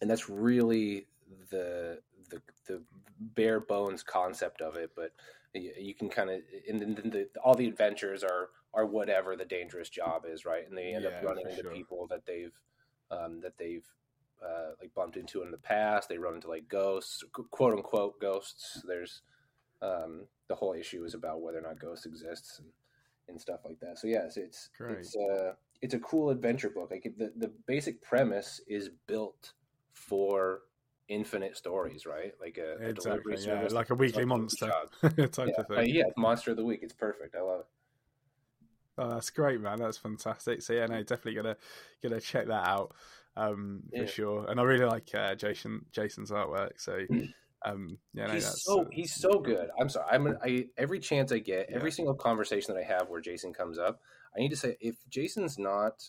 [0.00, 1.06] and that's really
[1.50, 2.82] the the the
[3.20, 4.90] bare bones concept of it.
[4.94, 5.12] But
[5.54, 9.44] you, you can kind of and then the, all the adventures are are whatever the
[9.44, 10.68] dangerous job is, right?
[10.68, 11.72] And they end Yeah, up running into sure.
[11.72, 12.52] people that they've
[13.10, 13.86] um, that they've
[14.44, 16.08] uh, like bumped into in the past.
[16.08, 18.82] They run into like ghosts, quote unquote ghosts.
[18.86, 19.22] There's
[19.82, 22.68] um, the whole issue is about whether or not ghosts exists and,
[23.28, 23.98] and stuff like that.
[23.98, 24.98] So yes, it's Great.
[24.98, 26.90] it's uh, it's a cool adventure book.
[26.90, 29.52] Like the the basic premise is built
[29.92, 30.60] for
[31.08, 32.32] infinite stories, right?
[32.40, 33.12] Like a, a Exactly.
[33.12, 35.24] delivery Yeah, service, like a weekly monster type Yeah,
[35.58, 35.94] of uh, thing.
[35.94, 36.80] yeah, monster of the week.
[36.82, 37.34] It's perfect.
[37.34, 37.66] I love it.
[38.98, 39.78] Oh, that's great, man.
[39.78, 40.60] That's fantastic.
[40.62, 41.56] So yeah, no, definitely gonna
[42.02, 42.94] gonna check that out
[43.36, 44.06] um, for Yeah.
[44.06, 44.46] sure.
[44.50, 46.72] And I really like uh, Jason Jason's artwork.
[46.80, 46.98] So
[47.64, 49.68] um, yeah, no, he's so uh, he's so good.
[49.80, 50.06] I'm sorry.
[50.10, 53.52] I'm gonna- I every chance I get, every single conversation that I have where Jason
[53.52, 54.00] comes up,
[54.36, 56.08] I need to say if Jason's not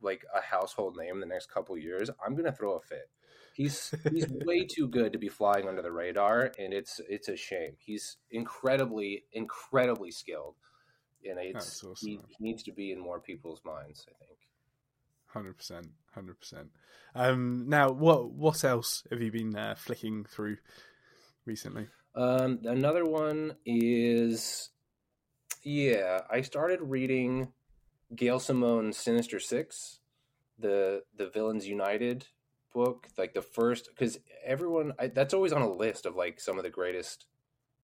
[0.00, 3.10] like a household name in the next couple years, I'm gonna throw a fit.
[3.52, 7.36] He's he's way too good to be flying under the radar, and it's it's a
[7.36, 7.74] shame.
[7.78, 10.54] He's incredibly incredibly skilled,
[11.28, 14.06] and it's awesome, he, he needs to be in more people's minds.
[14.08, 14.38] I think.
[15.26, 16.68] Hundred percent, hundred percent.
[17.14, 20.56] Um, now, what what else have you been uh, flicking through
[21.44, 21.88] recently?
[22.14, 24.70] Um, another one is,
[25.62, 27.52] yeah, I started reading
[28.14, 30.00] Gail Simone's Sinister Six,
[30.58, 32.26] the the Villains United
[32.72, 36.58] book, like the first, because everyone I, that's always on a list of like some
[36.58, 37.26] of the greatest,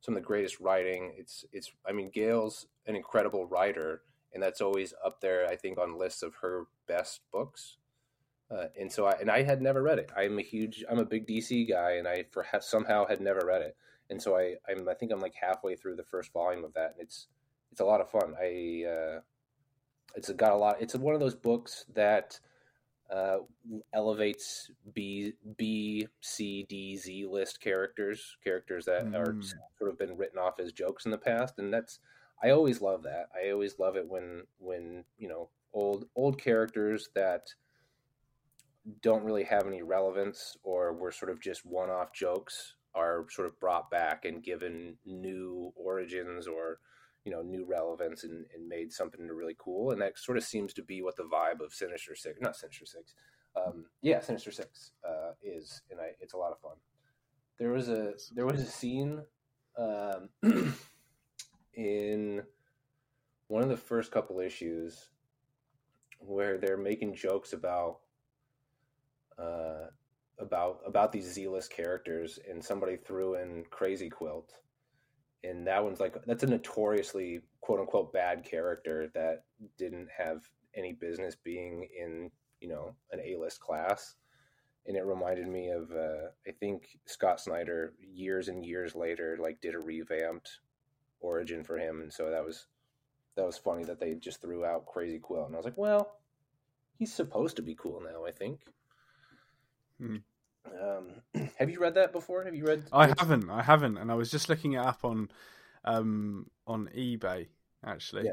[0.01, 1.15] some of the greatest writing.
[1.17, 5.47] It's it's I mean Gail's an incredible writer, and that's always up there.
[5.47, 7.77] I think on lists of her best books.
[8.51, 10.11] Uh, and so I and I had never read it.
[10.17, 13.63] I'm a huge, I'm a big DC guy, and I for somehow had never read
[13.63, 13.77] it.
[14.11, 16.93] And so I, I'm, I think I'm like halfway through the first volume of that,
[16.93, 17.29] and it's,
[17.71, 18.35] it's a lot of fun.
[18.41, 19.21] I, uh,
[20.15, 20.77] it's got a lot.
[20.81, 22.41] It's one of those books that
[23.11, 23.39] uh,
[23.95, 29.15] elevates B, B, C, D, Z list characters, characters that mm.
[29.17, 29.35] are
[29.79, 32.01] sort of been written off as jokes in the past, and that's
[32.43, 33.29] I always love that.
[33.35, 37.49] I always love it when when you know old old characters that
[39.03, 43.47] don't really have any relevance or were sort of just one off jokes are sort
[43.47, 46.79] of brought back and given new origins or
[47.29, 50.73] you know new relevance and, and made something really cool and that sort of seems
[50.73, 53.15] to be what the vibe of sinister six not sinister six
[53.67, 56.77] um, yeah sinister six uh, is and I, it's a lot of fun.
[57.59, 59.23] There was a there was a scene
[59.77, 60.29] um,
[61.75, 62.43] in
[63.49, 65.11] one of the first couple issues
[66.21, 67.99] where they're making jokes about
[69.39, 69.87] uh,
[70.39, 74.53] about about these Z-list characters, and somebody threw in Crazy Quilt,
[75.45, 79.45] and that one's like that's a notoriously quote unquote bad character that
[79.77, 84.17] didn't have any business being in you know an A-list class,
[84.87, 89.61] and it reminded me of uh, I think Scott Snyder years and years later like
[89.61, 90.61] did a revamped
[91.21, 92.67] origin for him, and so that was
[93.37, 96.19] that was funny that they just threw out Crazy Quilt, and I was like, well,
[96.99, 98.61] he's supposed to be cool now, I think.
[100.01, 100.17] Hmm.
[100.83, 102.45] Um, have you read that before?
[102.45, 102.85] Have you read?
[102.93, 103.51] I haven't.
[103.51, 105.31] I haven't, and I was just looking it up on
[105.85, 107.47] um, on eBay
[107.85, 108.27] actually.
[108.27, 108.33] Yeah.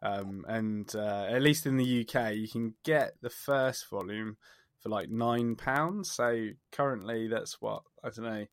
[0.00, 4.36] Um, and uh, at least in the UK, you can get the first volume
[4.78, 6.10] for like nine pounds.
[6.12, 8.46] So currently, that's what I don't know,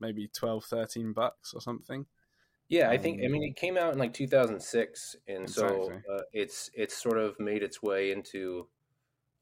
[0.00, 2.06] maybe 12, 13 bucks or something.
[2.68, 3.20] Yeah, I think.
[3.24, 5.78] I mean, um, it came out in like 2006, and exactly.
[6.06, 8.66] so uh, it's it's sort of made its way into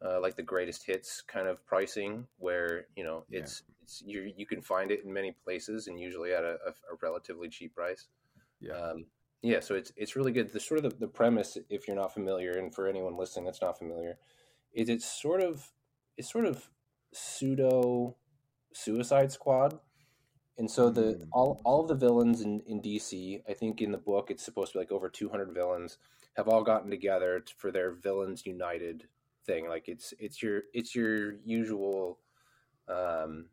[0.04, 3.74] uh, like the greatest hits kind of pricing, where you know it's yeah.
[3.82, 7.48] it's you you can find it in many places and usually at a, a, relatively
[7.48, 8.06] cheap price.
[8.60, 8.74] Yeah.
[8.74, 9.06] Um,
[9.42, 10.52] yeah, so it's it's really good.
[10.52, 13.62] The sort of the, the premise, if you're not familiar, and for anyone listening that's
[13.62, 14.18] not familiar,
[14.72, 15.72] is it's sort of
[16.16, 16.68] it's sort of
[17.12, 18.16] pseudo
[18.72, 19.78] Suicide Squad
[20.58, 21.28] and so the mm.
[21.32, 24.72] all all of the villains in, in DC, I think in the book it's supposed
[24.72, 25.98] to be like over 200 villains,
[26.36, 29.04] have all gotten together for their villains united
[29.46, 29.68] thing.
[29.68, 32.18] Like it's it's your it's your usual,
[32.88, 33.46] um,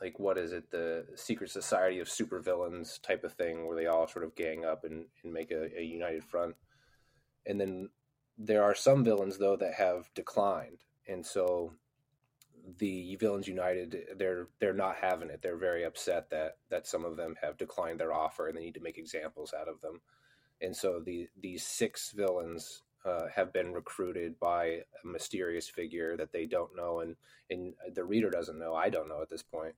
[0.00, 4.06] like what is it the secret society of supervillains type of thing where they all
[4.06, 6.54] sort of gang up and, and make a, a united front.
[7.46, 7.90] And then
[8.38, 11.72] there are some villains though that have declined, and so
[12.78, 15.40] the Villains United they're they're not having it.
[15.42, 18.74] They're very upset that that some of them have declined their offer and they need
[18.74, 20.00] to make examples out of them.
[20.60, 26.32] And so the these six villains uh, have been recruited by a mysterious figure that
[26.32, 27.16] they don't know and
[27.50, 28.74] and the reader doesn't know.
[28.74, 29.74] I don't know at this point.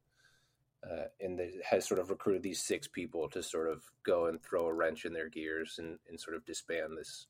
[0.88, 4.66] Uh, and has sort of recruited these six people to sort of go and throw
[4.66, 7.26] a wrench in their gears and, and sort of disband this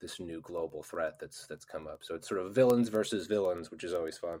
[0.00, 2.00] this new global threat that's that's come up.
[2.02, 4.40] So it's sort of villains versus villains, which is always fun.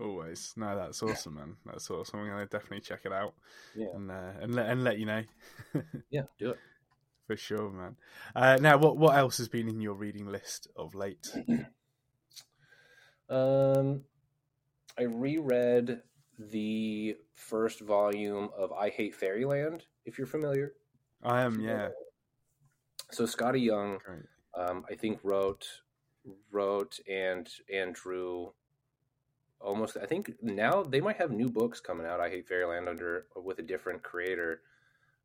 [0.00, 0.52] Always.
[0.56, 1.56] No, that's awesome, man.
[1.64, 2.20] That's awesome.
[2.20, 3.34] I'm gonna definitely check it out.
[3.76, 3.94] Yeah.
[3.94, 5.22] And uh, and let and let you know.
[6.10, 6.58] yeah, do it.
[7.26, 7.96] For sure, man.
[8.34, 11.32] Uh, now, what what else has been in your reading list of late?
[13.30, 14.02] um,
[14.98, 16.02] I reread
[16.38, 19.84] the first volume of I Hate Fairyland.
[20.04, 20.74] If you're familiar,
[21.22, 21.60] I am.
[21.60, 21.88] Yeah.
[23.10, 23.98] So Skottie Young,
[24.54, 25.66] um, I think wrote
[26.50, 28.52] wrote and and drew
[29.60, 32.20] almost I think now they might have new books coming out.
[32.20, 34.62] I Hate Fairyland under with a different creator,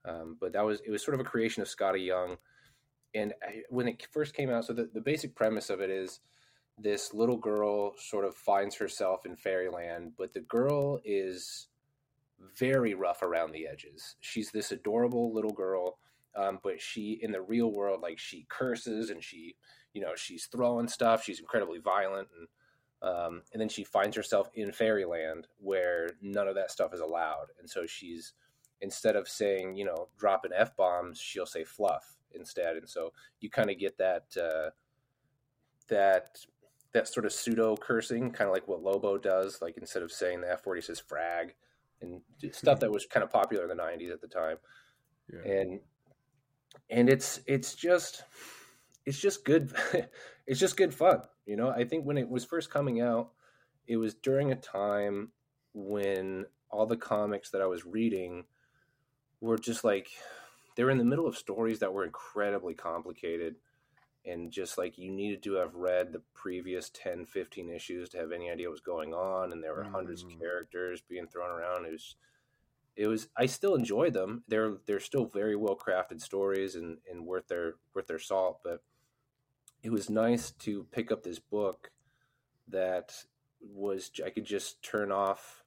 [0.06, 2.38] um, but that was it was sort of a creation of Skottie Young.
[3.16, 6.20] And I, when it first came out, so the, the basic premise of it is
[6.78, 11.68] this little girl sort of finds herself in fairyland, but the girl is
[12.58, 14.16] very rough around the edges.
[14.20, 15.98] She's this adorable little girl,
[16.36, 19.56] um, but she in the real world, like she curses and she,
[19.94, 21.24] you know, she's throwing stuff.
[21.24, 22.48] She's incredibly violent and
[23.02, 27.48] um, and then she finds herself in fairyland where none of that stuff is allowed.
[27.60, 28.34] And so she's,
[28.82, 32.78] instead of saying, you know, dropping F bombs, she'll say fluff instead.
[32.78, 34.70] And so you kind of get that, uh,
[35.90, 36.38] that,
[36.94, 39.60] that sort of pseudo cursing, kind of like what Lobo does.
[39.62, 41.56] Like instead of saying the F word, he says frag
[42.02, 44.58] and stuff that was kind of popular in the 90s at the time.
[45.32, 45.52] Yeah.
[45.52, 45.80] And,
[46.90, 48.24] and it's, it's just,
[49.06, 49.74] it's just good.
[50.48, 51.22] it's just good fun.
[51.46, 53.32] You know, I think when it was first coming out,
[53.88, 55.32] it was during a time
[55.74, 58.44] when all the comics that I was reading
[59.42, 60.10] were just like
[60.76, 63.56] they were in the middle of stories that were incredibly complicated
[64.26, 68.32] and just like you needed to have read the previous 10 15 issues to have
[68.32, 70.40] any idea what was going on and there were hundreds of Mm.
[70.40, 72.16] characters being thrown around it was
[72.96, 77.26] it was i still enjoy them they're they're still very well crafted stories and and
[77.26, 78.82] worth their worth their salt but
[79.84, 81.92] it was nice to pick up this book
[82.68, 83.14] that
[83.62, 85.64] was i could just turn off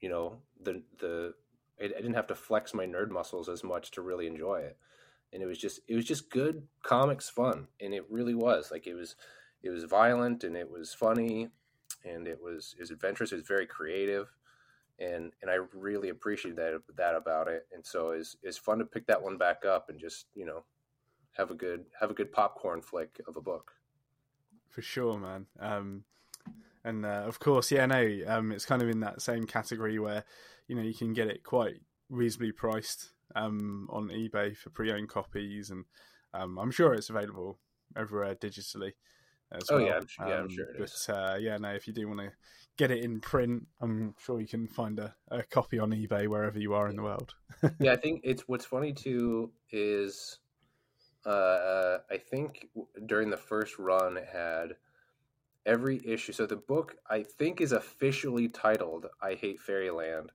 [0.00, 1.34] you know the the
[1.80, 4.76] I, I didn't have to flex my nerd muscles as much to really enjoy it.
[5.32, 7.68] And it was just it was just good comics fun.
[7.80, 8.70] And it really was.
[8.70, 9.16] Like it was
[9.62, 11.48] it was violent and it was funny
[12.04, 13.32] and it was it was adventurous.
[13.32, 14.28] It was very creative.
[14.98, 17.66] And and I really appreciated that that about it.
[17.74, 20.64] And so it's it's fun to pick that one back up and just you know
[21.32, 23.72] have a good have a good popcorn flick of a book.
[24.68, 25.46] For sure, man.
[25.58, 26.04] Um,
[26.88, 30.24] and uh, of course, yeah, no, um, it's kind of in that same category where
[30.66, 35.70] you know you can get it quite reasonably priced um, on eBay for pre-owned copies,
[35.70, 35.84] and
[36.34, 37.58] um, I'm sure it's available
[37.96, 38.92] everywhere digitally
[39.52, 39.86] as Oh, well.
[39.86, 41.08] yeah, I'm su- yeah, I'm Um, sure it but is.
[41.08, 42.32] uh, yeah, no, if you do want to
[42.76, 46.58] get it in print, I'm sure you can find a, a copy on eBay wherever
[46.58, 47.34] you are in the world.
[47.80, 50.38] yeah, I think it's what's funny too is
[51.26, 52.68] uh, I think
[53.06, 54.76] during the first run it had
[55.68, 56.32] every issue.
[56.32, 60.32] So the book I think is officially titled "I Hate Fairyland,"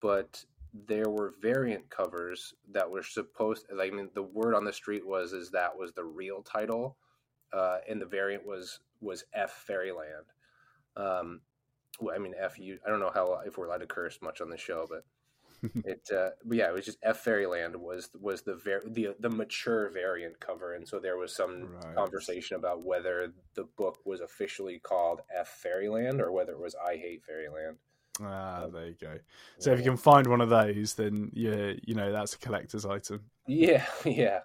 [0.00, 3.66] but there were variant covers that were supposed.
[3.70, 6.96] I mean, the word on the street was is that was the real title,
[7.52, 10.26] uh, and the variant was was F Fairyland.
[10.96, 11.42] Um,
[12.00, 12.78] well, I mean, F you.
[12.84, 15.04] I don't know how if we're allowed to curse much on the show, but
[15.84, 19.30] it uh, but yeah it was just f fairyland was was the ver- the the
[19.30, 21.94] mature variant cover and so there was some Right.
[21.96, 26.96] conversation about whether the book was officially called f fairyland or whether it was i
[26.96, 27.76] hate fairyland
[28.22, 29.18] Ah, there you go.
[29.58, 32.86] So if you can find one of those, then yeah, you know that's a collector's
[32.86, 33.20] item.
[33.46, 34.40] yeah yeah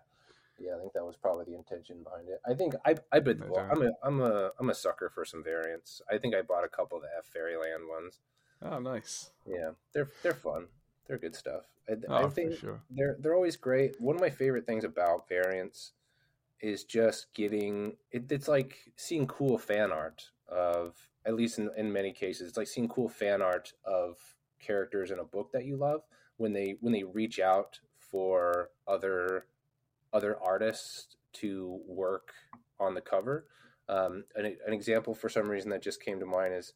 [0.60, 3.39] yeah i think that was probably the intention behind it i think i i bit
[3.39, 3.67] the No bullet.
[3.71, 6.67] i'm a i'm a i'm a sucker for some variants i think i bought a
[6.69, 8.19] couple of the f fairyland ones
[8.62, 9.31] Oh, nice.
[9.47, 10.67] yeah they're they're fun
[11.07, 12.81] they're good stuff i, Oh, I for think sure.
[12.89, 13.99] they're they're always great.
[13.99, 15.91] One of my favorite things about variants
[16.61, 21.91] is just getting it, it's like seeing cool fan art of at least in, in
[21.91, 24.17] many cases it's like seeing cool fan art of
[24.59, 26.01] characters in a book that you love
[26.37, 29.47] when they when they reach out for other
[30.13, 32.31] other artists to work
[32.79, 33.47] on the cover
[33.89, 36.73] um, an, an example for some reason that just came to mind is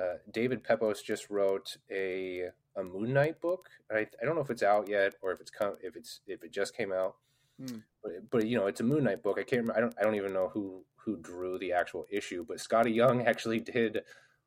[0.00, 3.68] uh, David Pepose just wrote a a Moon Knight book.
[3.90, 6.42] I, I don't know if it's out yet or if it's come if it's if
[6.42, 7.16] it just came out.
[7.58, 7.78] Hmm.
[8.02, 9.38] But, but you know, it's a Moon Knight book.
[9.38, 9.62] I can't.
[9.62, 9.94] Remember, I don't.
[9.98, 12.44] I don't even know who who drew the actual issue.
[12.46, 14.02] But Skottie Young actually did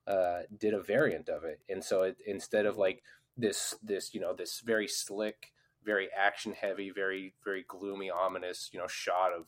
[0.08, 3.04] uh, did a variant of it, and so it, instead of like
[3.38, 5.52] this this you know this very slick,
[5.84, 9.48] very action heavy, very very gloomy, ominous you know shot of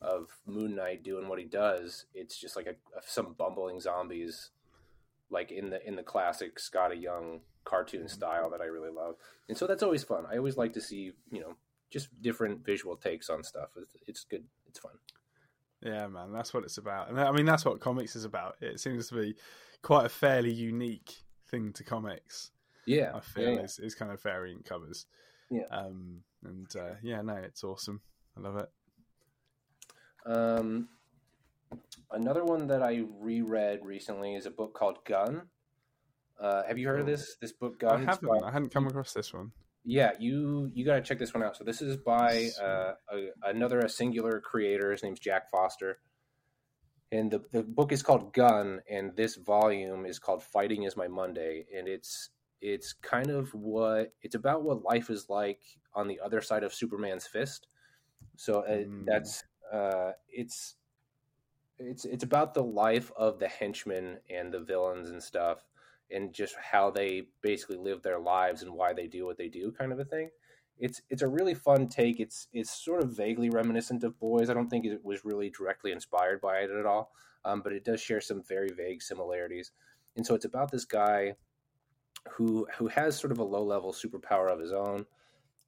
[0.00, 2.74] of Moon Knight doing what he does, it's just like a,
[3.06, 4.50] some bumbling zombies,
[5.30, 9.16] like in the in the classic Skottie Young cartoon style that I really love.
[9.48, 10.24] And so that's always fun.
[10.30, 11.56] I always like to see you know
[11.90, 13.70] just different visual takes on stuff.
[13.76, 14.44] It's, it's good.
[14.66, 14.92] It's fun.
[15.82, 17.10] Yeah, man, that's what it's about.
[17.10, 18.56] And I mean, that's what comics is about.
[18.60, 19.34] It seems to be
[19.82, 21.14] quite a fairly unique
[21.50, 22.50] thing to comics.
[22.86, 25.06] Yeah, I feel yeah, is, is kind of variant covers.
[25.50, 25.66] Yeah.
[25.70, 28.00] Um, and uh, yeah, no, it's awesome.
[28.36, 28.68] I love it.
[30.26, 30.88] Um,
[32.10, 35.42] another one that I reread recently is a book called Gun.
[36.40, 37.36] Uh, have you heard of this?
[37.40, 38.02] This book Gun.
[38.02, 38.28] I haven't.
[38.28, 39.52] by- I hadn't come across this one.
[39.84, 41.56] Yeah, you you got to check this one out.
[41.56, 44.90] So this is by uh, a, another a singular creator.
[44.92, 45.98] His name's Jack Foster,
[47.12, 51.06] and the the book is called Gun, and this volume is called Fighting Is My
[51.08, 52.30] Monday, and it's
[52.62, 55.60] it's kind of what it's about what life is like
[55.94, 57.66] on the other side of Superman's fist.
[58.36, 59.04] So uh, Mm.
[59.06, 60.76] that's uh, it's
[61.78, 65.58] it's it's about the life of the henchmen and the villains and stuff
[66.14, 69.72] and just how they basically live their lives and why they do what they do
[69.72, 70.30] kind of a thing.
[70.78, 72.20] It's it's a really fun take.
[72.20, 74.48] It's it's sort of vaguely reminiscent of boys.
[74.48, 77.10] I don't think it was really directly inspired by it at all
[77.44, 79.70] um, but it does share some very vague similarities.
[80.16, 81.34] And so it's about this guy
[82.30, 85.04] who who has sort of a low level superpower of his own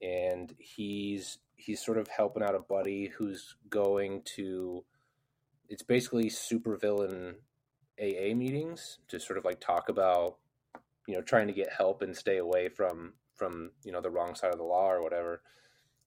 [0.01, 4.83] and he's he's sort of helping out a buddy who's going to
[5.69, 7.35] it's basically supervillain
[8.01, 10.37] AA meetings to sort of like talk about
[11.07, 14.35] you know trying to get help and stay away from from you know the wrong
[14.35, 15.43] side of the law or whatever.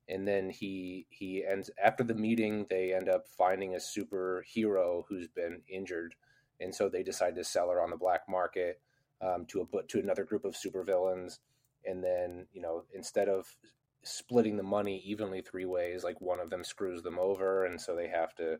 [0.08, 5.28] And then he he ends after the meeting they end up finding a superhero who's
[5.28, 6.16] been injured.
[6.60, 8.82] And so they decide to sell her on the black market
[9.22, 11.40] um, to a to another group of supervillains.
[11.86, 13.56] And then you know instead of
[14.04, 16.04] splitting the money evenly three ways.
[16.04, 18.60] Like one of them screws them over, and so they have to,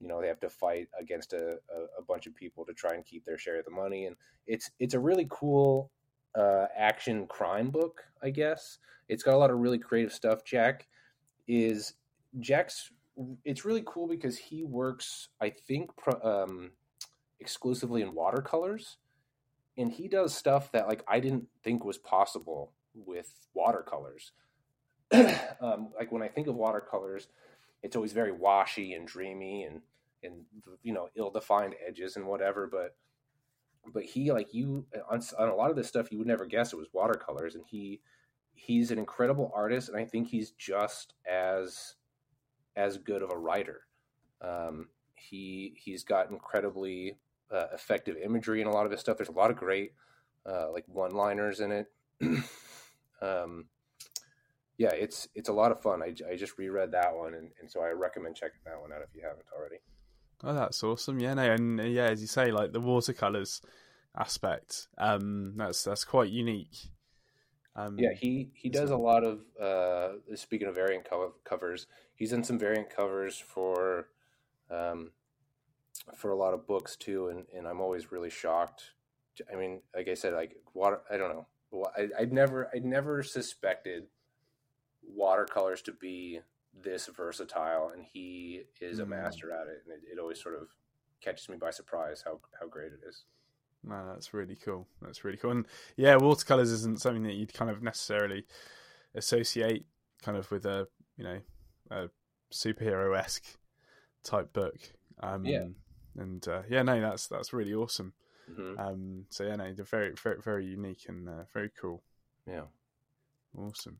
[0.00, 1.56] you know, they have to fight against a,
[1.98, 4.06] a, bunch of people to try and keep their share of the money.
[4.06, 4.16] And
[4.46, 5.90] it's it's a really cool
[6.34, 8.78] uh, action crime book, I guess.
[9.08, 10.44] It's got a lot of really creative stuff.
[10.44, 10.86] Jack
[11.48, 11.94] is
[12.40, 12.90] Jack's.
[13.44, 15.90] It's really cool because he works, I think,
[16.22, 16.72] um,
[17.40, 18.98] exclusively in watercolors,
[19.78, 24.32] and he does stuff that like I didn't think was possible with watercolors.
[25.60, 27.28] um, like when I think of watercolors,
[27.82, 29.80] it's always very washy and dreamy and
[30.22, 30.44] and
[30.82, 32.66] you know ill-defined edges and whatever.
[32.66, 32.96] But
[33.92, 36.72] but he like you on, on a lot of this stuff you would never guess
[36.72, 38.00] it was watercolors, and he
[38.54, 41.94] he's an incredible artist, and I think he's just as
[42.74, 43.82] as good of a writer.
[44.40, 47.18] Um, he he's got incredibly
[47.50, 49.16] uh, effective imagery in a lot of his stuff.
[49.16, 49.92] There's a lot of great
[50.44, 51.86] uh, like one-liners in it.
[53.22, 53.66] um,
[54.78, 56.02] yeah, it's it's a lot of fun.
[56.02, 59.02] I, I just reread that one, and, and so I recommend checking that one out
[59.02, 59.76] if you haven't already.
[60.44, 61.18] Oh, that's awesome.
[61.18, 63.62] Yeah, no, and uh, yeah, as you say, like the watercolors
[64.16, 66.76] aspect, um, that's that's quite unique.
[67.74, 69.40] Um, yeah, he he does a lot of.
[69.60, 74.08] Uh, speaking of variant co- covers, he's in some variant covers for,
[74.70, 75.12] um,
[76.14, 78.92] for a lot of books too, and and I'm always really shocked.
[79.50, 81.00] I mean, like I said, like water.
[81.10, 81.46] I don't know.
[81.96, 84.04] I, I'd never, I'd never suspected
[85.06, 86.40] watercolors to be
[86.82, 89.08] this versatile, and he is a mm.
[89.08, 89.82] master at it.
[89.84, 90.68] And it, it, always sort of
[91.20, 93.24] catches me by surprise how how great it is.
[93.84, 94.86] Man, that's really cool.
[95.00, 95.52] That's really cool.
[95.52, 98.44] And yeah, watercolors isn't something that you'd kind of necessarily
[99.14, 99.86] associate
[100.22, 101.38] kind of with a you know
[101.90, 102.08] a
[102.52, 103.44] superhero esque
[104.24, 104.78] type book.
[105.20, 105.66] Um, yeah.
[106.18, 108.12] And uh, yeah, no, that's that's really awesome.
[108.50, 108.78] Mm-hmm.
[108.78, 112.02] Um, so yeah, no, they're very very very unique and uh, very cool.
[112.46, 112.64] Yeah.
[113.56, 113.98] Awesome.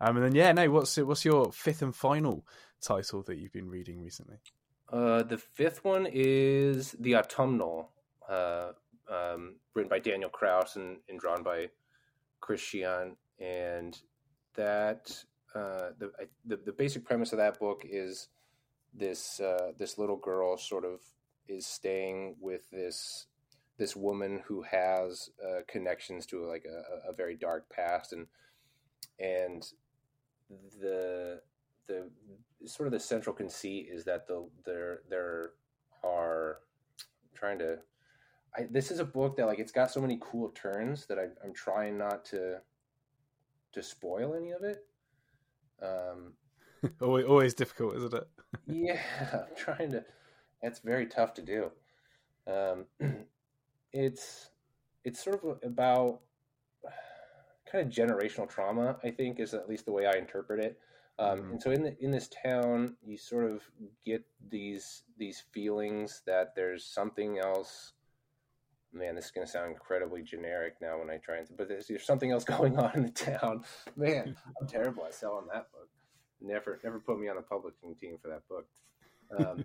[0.00, 2.46] Um, and then yeah, no, what's what's your fifth and final
[2.80, 4.36] title that you've been reading recently?
[4.92, 7.90] Uh, the fifth one is the Autumnal,
[8.28, 8.72] uh,
[9.10, 11.70] um, written by Daniel Kraus and, and drawn by
[12.40, 13.98] Chris Shehan, and
[14.54, 15.24] that
[15.54, 16.10] uh, the,
[16.44, 18.28] the, the basic premise of that book is
[18.92, 21.00] this uh, this little girl sort of
[21.48, 23.26] is staying with this
[23.76, 28.26] this woman who has uh, connections to like a, a, very dark past and
[29.18, 29.72] and
[30.80, 31.40] the
[31.86, 32.10] the
[32.66, 35.50] sort of the central conceit is that the there there
[36.02, 36.58] are
[36.92, 37.78] I'm trying to
[38.56, 41.24] I, this is a book that like it's got so many cool turns that I,
[41.44, 42.60] I'm trying not to
[43.72, 44.84] to spoil any of it.
[45.82, 46.34] Um,
[47.00, 48.28] always, always difficult, isn't it?
[48.66, 49.00] yeah,
[49.32, 50.04] I'm trying to.
[50.62, 51.70] That's very tough to do.
[52.46, 52.86] Um,
[53.92, 54.50] it's
[55.04, 56.20] it's sort of about
[57.74, 58.96] kind of generational trauma.
[59.02, 60.78] I think is at least the way I interpret it.
[61.18, 61.50] Um, mm-hmm.
[61.52, 63.62] And so in the, in this town, you sort of
[64.04, 67.92] get these these feelings that there's something else.
[68.92, 71.48] Man, this is going to sound incredibly generic now when I try and.
[71.56, 73.64] But there's, there's something else going on in the town.
[73.96, 75.88] Man, I'm terrible at selling that book.
[76.40, 78.66] Never never put me on a publishing team for that book.
[79.36, 79.64] Um,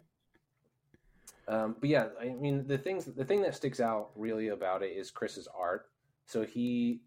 [1.47, 4.95] um, but yeah, I mean the things the thing that sticks out really about it
[4.95, 5.89] is Chris's art.
[6.30, 7.01] So he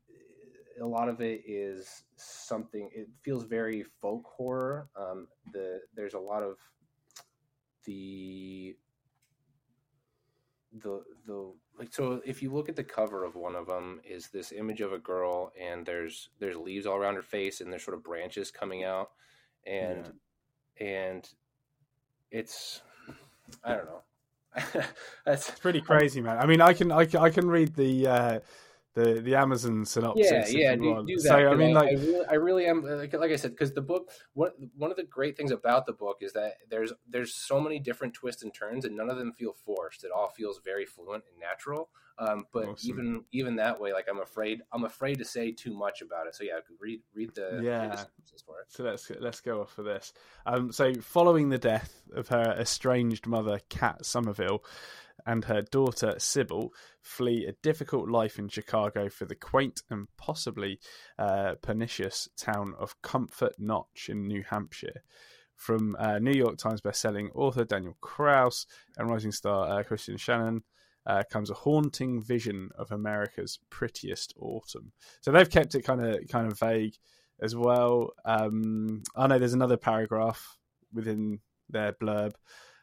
[0.82, 2.90] a lot of it is something.
[2.92, 4.88] It feels very folk horror.
[4.96, 6.56] Um, the there's a lot of
[7.84, 8.76] the
[10.82, 14.28] the the like so if you look at the cover of one of them is
[14.28, 17.84] this image of a girl and there's there's leaves all around her face and there's
[17.84, 19.10] sort of branches coming out
[19.66, 20.10] and
[20.80, 20.86] yeah.
[20.86, 21.28] and
[22.30, 22.80] it's
[23.62, 24.02] I don't know.
[25.24, 26.38] That's it's pretty crazy, man.
[26.38, 28.40] I mean, I can I can, I can read the uh,
[28.94, 30.52] the the Amazon synopsis.
[30.52, 31.22] Yeah, yeah, do, do, that.
[31.22, 33.72] So I mean, I, like, I really, I really am like, like I said, because
[33.72, 37.34] the book, what one of the great things about the book is that there's there's
[37.34, 40.04] so many different twists and turns, and none of them feel forced.
[40.04, 41.88] It all feels very fluent and natural.
[42.18, 42.90] Um, but awesome.
[42.90, 46.34] even even that way, like I'm afraid I'm afraid to say too much about it.
[46.34, 47.82] So yeah, read read the yeah.
[47.88, 48.06] Read the
[48.68, 50.12] so let's let's go off for this.
[50.46, 54.62] Um, so following the death of her estranged mother, Kat Somerville
[55.26, 60.78] and her daughter Sybil flee a difficult life in Chicago for the quaint and possibly
[61.18, 65.02] uh, pernicious town of Comfort Notch in New Hampshire.
[65.56, 68.66] From uh, New York Times bestselling author Daniel Kraus
[68.96, 70.62] and rising star uh, Christian Shannon.
[71.04, 74.92] Uh, comes a haunting vision of America's prettiest autumn.
[75.20, 76.94] So they've kept it kind of kind of vague
[77.40, 78.12] as well.
[78.24, 80.58] Um, I know there's another paragraph
[80.92, 82.34] within their blurb.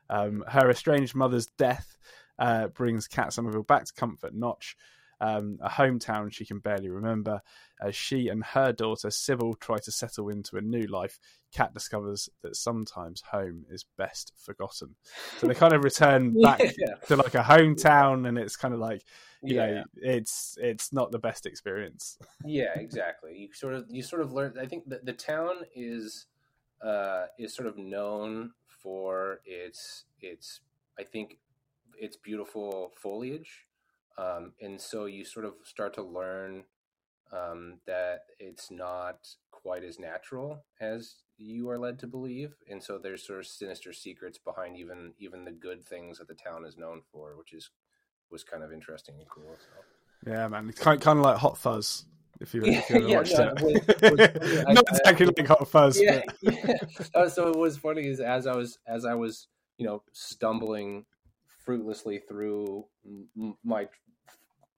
[0.09, 1.97] Um, her estranged mother's death
[2.39, 4.75] uh, brings Kat Somerville back to Comfort Notch,
[5.21, 7.41] um, a hometown she can barely remember.
[7.81, 11.19] As she and her daughter Sybil try to settle into a new life,
[11.53, 14.95] Kat discovers that sometimes home is best forgotten.
[15.37, 16.95] So they kind of return back Yeah.
[17.07, 19.03] to like a hometown, and it's kind of like
[19.43, 19.65] you Yeah.
[19.67, 22.17] know, it's it's not the best experience.
[22.45, 26.27] yeah exactly you sort of you sort of learn i think that the town is
[26.81, 30.61] uh is sort of known for its its
[30.97, 31.37] i think
[31.99, 33.65] its beautiful foliage
[34.17, 36.63] um and so you sort of start to learn
[37.31, 42.97] um that it's not quite as natural as you are led to believe and so
[42.97, 46.77] there's sort of sinister secrets behind even even the good things that the town is
[46.77, 47.69] known for which is
[48.31, 51.57] was kind of interesting and cool so Yeah, man, it's kind kind of like Hot
[51.57, 52.05] Fuzz.
[52.41, 54.83] If you've, if you've ever Yeah, watched no, it, it was- it was- I- not
[54.87, 56.01] I- exactly like Hot Fuzz.
[56.01, 56.77] yeah, but- yeah.
[57.15, 59.47] Uh, so what was funny is as I was as I was
[59.77, 61.05] you know stumbling
[61.69, 63.87] fruitlessly through m- my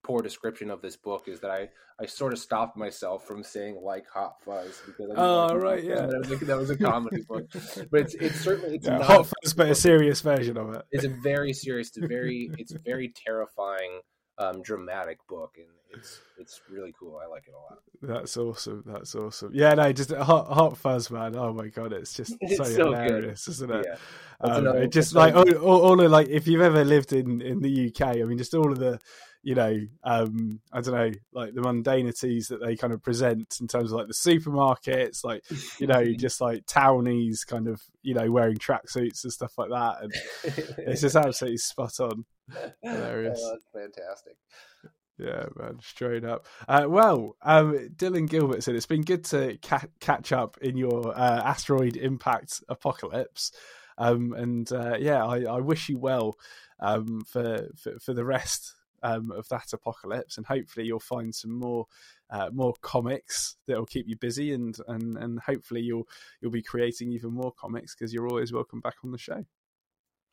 [0.04, 3.80] poor description of this book is that I I sort of stopped myself from saying
[3.82, 6.06] like Hot Fuzz because I Oh, right, yeah.
[6.06, 7.44] that was, a, that was a comedy book,
[7.90, 10.82] but it's it's certainly it's Yeah, not Hot Fuzz, but a serious version of it.
[10.90, 14.00] it's a very serious, it's a very it's a very terrifying,
[14.36, 17.20] um, dramatic book, and it's it's really cool.
[17.22, 17.78] I like it a lot.
[18.02, 18.82] That's awesome.
[18.86, 19.50] That's awesome.
[19.54, 21.36] Yeah, no, just Hot Hot Fuzz, man.
[21.36, 23.06] Oh my god, it's just It's so, so good.
[23.10, 23.86] hilarious, isn't it?
[23.88, 23.96] Yeah,
[24.40, 27.60] Um, another- just like all, all, all of like if you've ever lived in in
[27.60, 28.98] the UK, I mean, just all of the
[29.44, 33.66] you know, um, I don't know, like the mundanities that they kind of present in
[33.66, 35.42] terms of like the supermarkets, like
[35.80, 39.96] you know, just like townies, kind of you know, wearing tracksuits and stuff like that,
[40.02, 40.12] and
[40.86, 42.24] it's just absolutely spot on.
[42.82, 43.40] hilarious.
[43.42, 44.36] Oh, that's fantastic.
[45.22, 46.46] Yeah, man, straight up.
[46.66, 51.42] Uh, well, um, Dillon Gilbertson it's been good to ca- catch up in your uh,
[51.44, 53.52] asteroid impact apocalypse.
[53.98, 56.36] Um, and uh, yeah, I, I wish you well
[56.80, 61.52] um, for, for for the rest um, of that apocalypse, and hopefully you'll find some
[61.52, 61.86] more
[62.30, 66.08] uh, more comics that will keep you busy, and, and and hopefully you'll
[66.40, 69.44] you'll be creating even more comics because you're always welcome back on the show.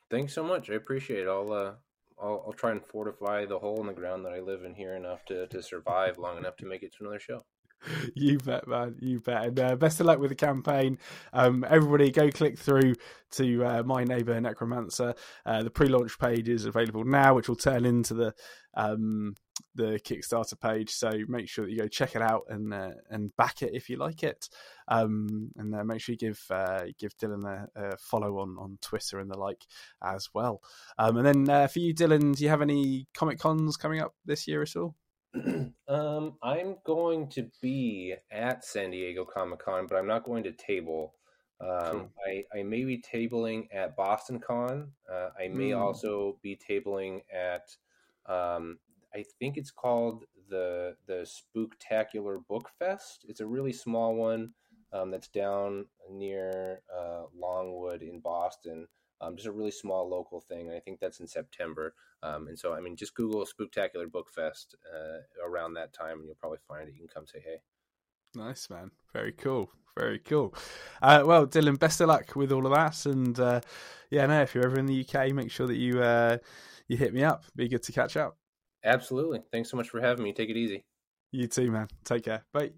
[0.10, 0.72] Thanks so much.
[0.72, 1.28] I appreciate it.
[1.28, 1.74] I'll uh,
[2.22, 4.96] I'll, I'll try and fortify the hole in the ground that I live in here
[4.96, 7.46] enough to, to survive long enough to make it to another show.
[8.16, 8.96] You bet, man.
[9.00, 9.46] You bet.
[9.46, 10.98] And uh, best of luck with the campaign.
[11.34, 12.96] Um, everybody, go click through
[13.32, 15.14] to uh, my neighbor Necromancer.
[15.46, 18.34] Uh, the pre-launch page is available now, which will turn into the
[18.76, 19.36] um,
[19.76, 20.92] the Kickstarter page.
[20.92, 23.90] So make sure that you go check it out and uh, and back it if
[23.90, 24.50] you like it.
[24.88, 28.78] Um, and uh, make sure you give uh, give Dillon a, a follow on on
[28.82, 29.66] Twitter and the like
[30.04, 30.62] as well.
[30.98, 34.48] Um, and then for you, Dillon, do you have any comic cons coming up this
[34.48, 34.96] year at all?
[35.88, 40.52] um, I'm going to be at San Diego Comic Con, but I'm not going to
[40.52, 41.16] table.
[41.62, 42.12] Um, Cool.
[42.26, 44.92] I, I may be tabling at Boston Con.
[45.12, 45.80] Uh, I may Mm.
[45.82, 47.76] also be tabling at,
[48.26, 48.80] um,
[49.14, 53.26] I think it's called the the Spooktacular Book Fest.
[53.28, 54.54] It's a really small one
[54.94, 58.88] um, that's down near uh, Longwood in Boston.
[59.22, 61.94] Um, just a really small local thing, and I think that's in September.
[62.24, 66.26] Um, and so, I mean, just Google Spooktacular Book Fest uh, around that time, and
[66.26, 66.94] you'll probably find it.
[66.94, 67.62] You can come say hey.
[68.36, 70.54] Nice man, very cool, very cool.
[71.02, 73.62] Uh, well, Dillon, best of luck with all of that, and uh,
[74.12, 76.38] yeah, no, if you're ever in the UK, make sure that you uh,
[76.88, 77.44] you hit me up.
[77.56, 78.38] Be good to catch up.
[78.84, 79.42] Absolutely.
[79.52, 80.34] Thanks so much for having me.
[80.34, 80.86] Take it easy.
[81.32, 81.88] You too, man.
[82.04, 82.46] Take care.
[82.54, 82.72] Bye.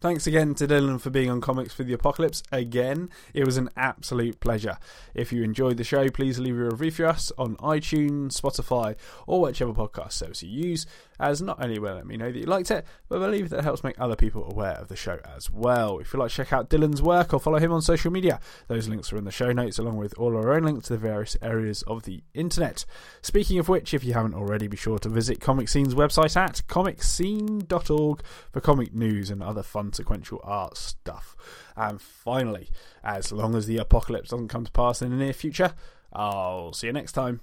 [0.00, 3.10] Thanks again to Dillon for being on Comics for the Apocalypse again.
[3.34, 4.78] It was an absolute pleasure.
[5.12, 8.96] If you enjoyed the show, please leave a review for us on iTunes, Spotify,
[9.26, 10.86] or whichever podcast service you use,
[11.18, 13.58] as not only will let me know that you liked it, but I believe that
[13.58, 15.98] it helps make other people aware of the show as well.
[15.98, 18.88] If you'd like to check out Dillon's work or follow him on social media, those
[18.88, 21.36] links are in the show notes, along with all our own links to the various
[21.42, 22.86] areas of the internet.
[23.20, 28.22] Speaking of which, if you haven't already, be sure to visit ComicScene's website at comicscene.org
[28.50, 31.36] for comic news and other fun sequential art stuff.
[31.76, 32.68] And finally,
[33.02, 35.74] as long as the apocalypse doesn't come to pass in the near future,
[36.12, 37.40] I'll see you next time.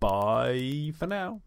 [0.00, 1.40] Bye for now.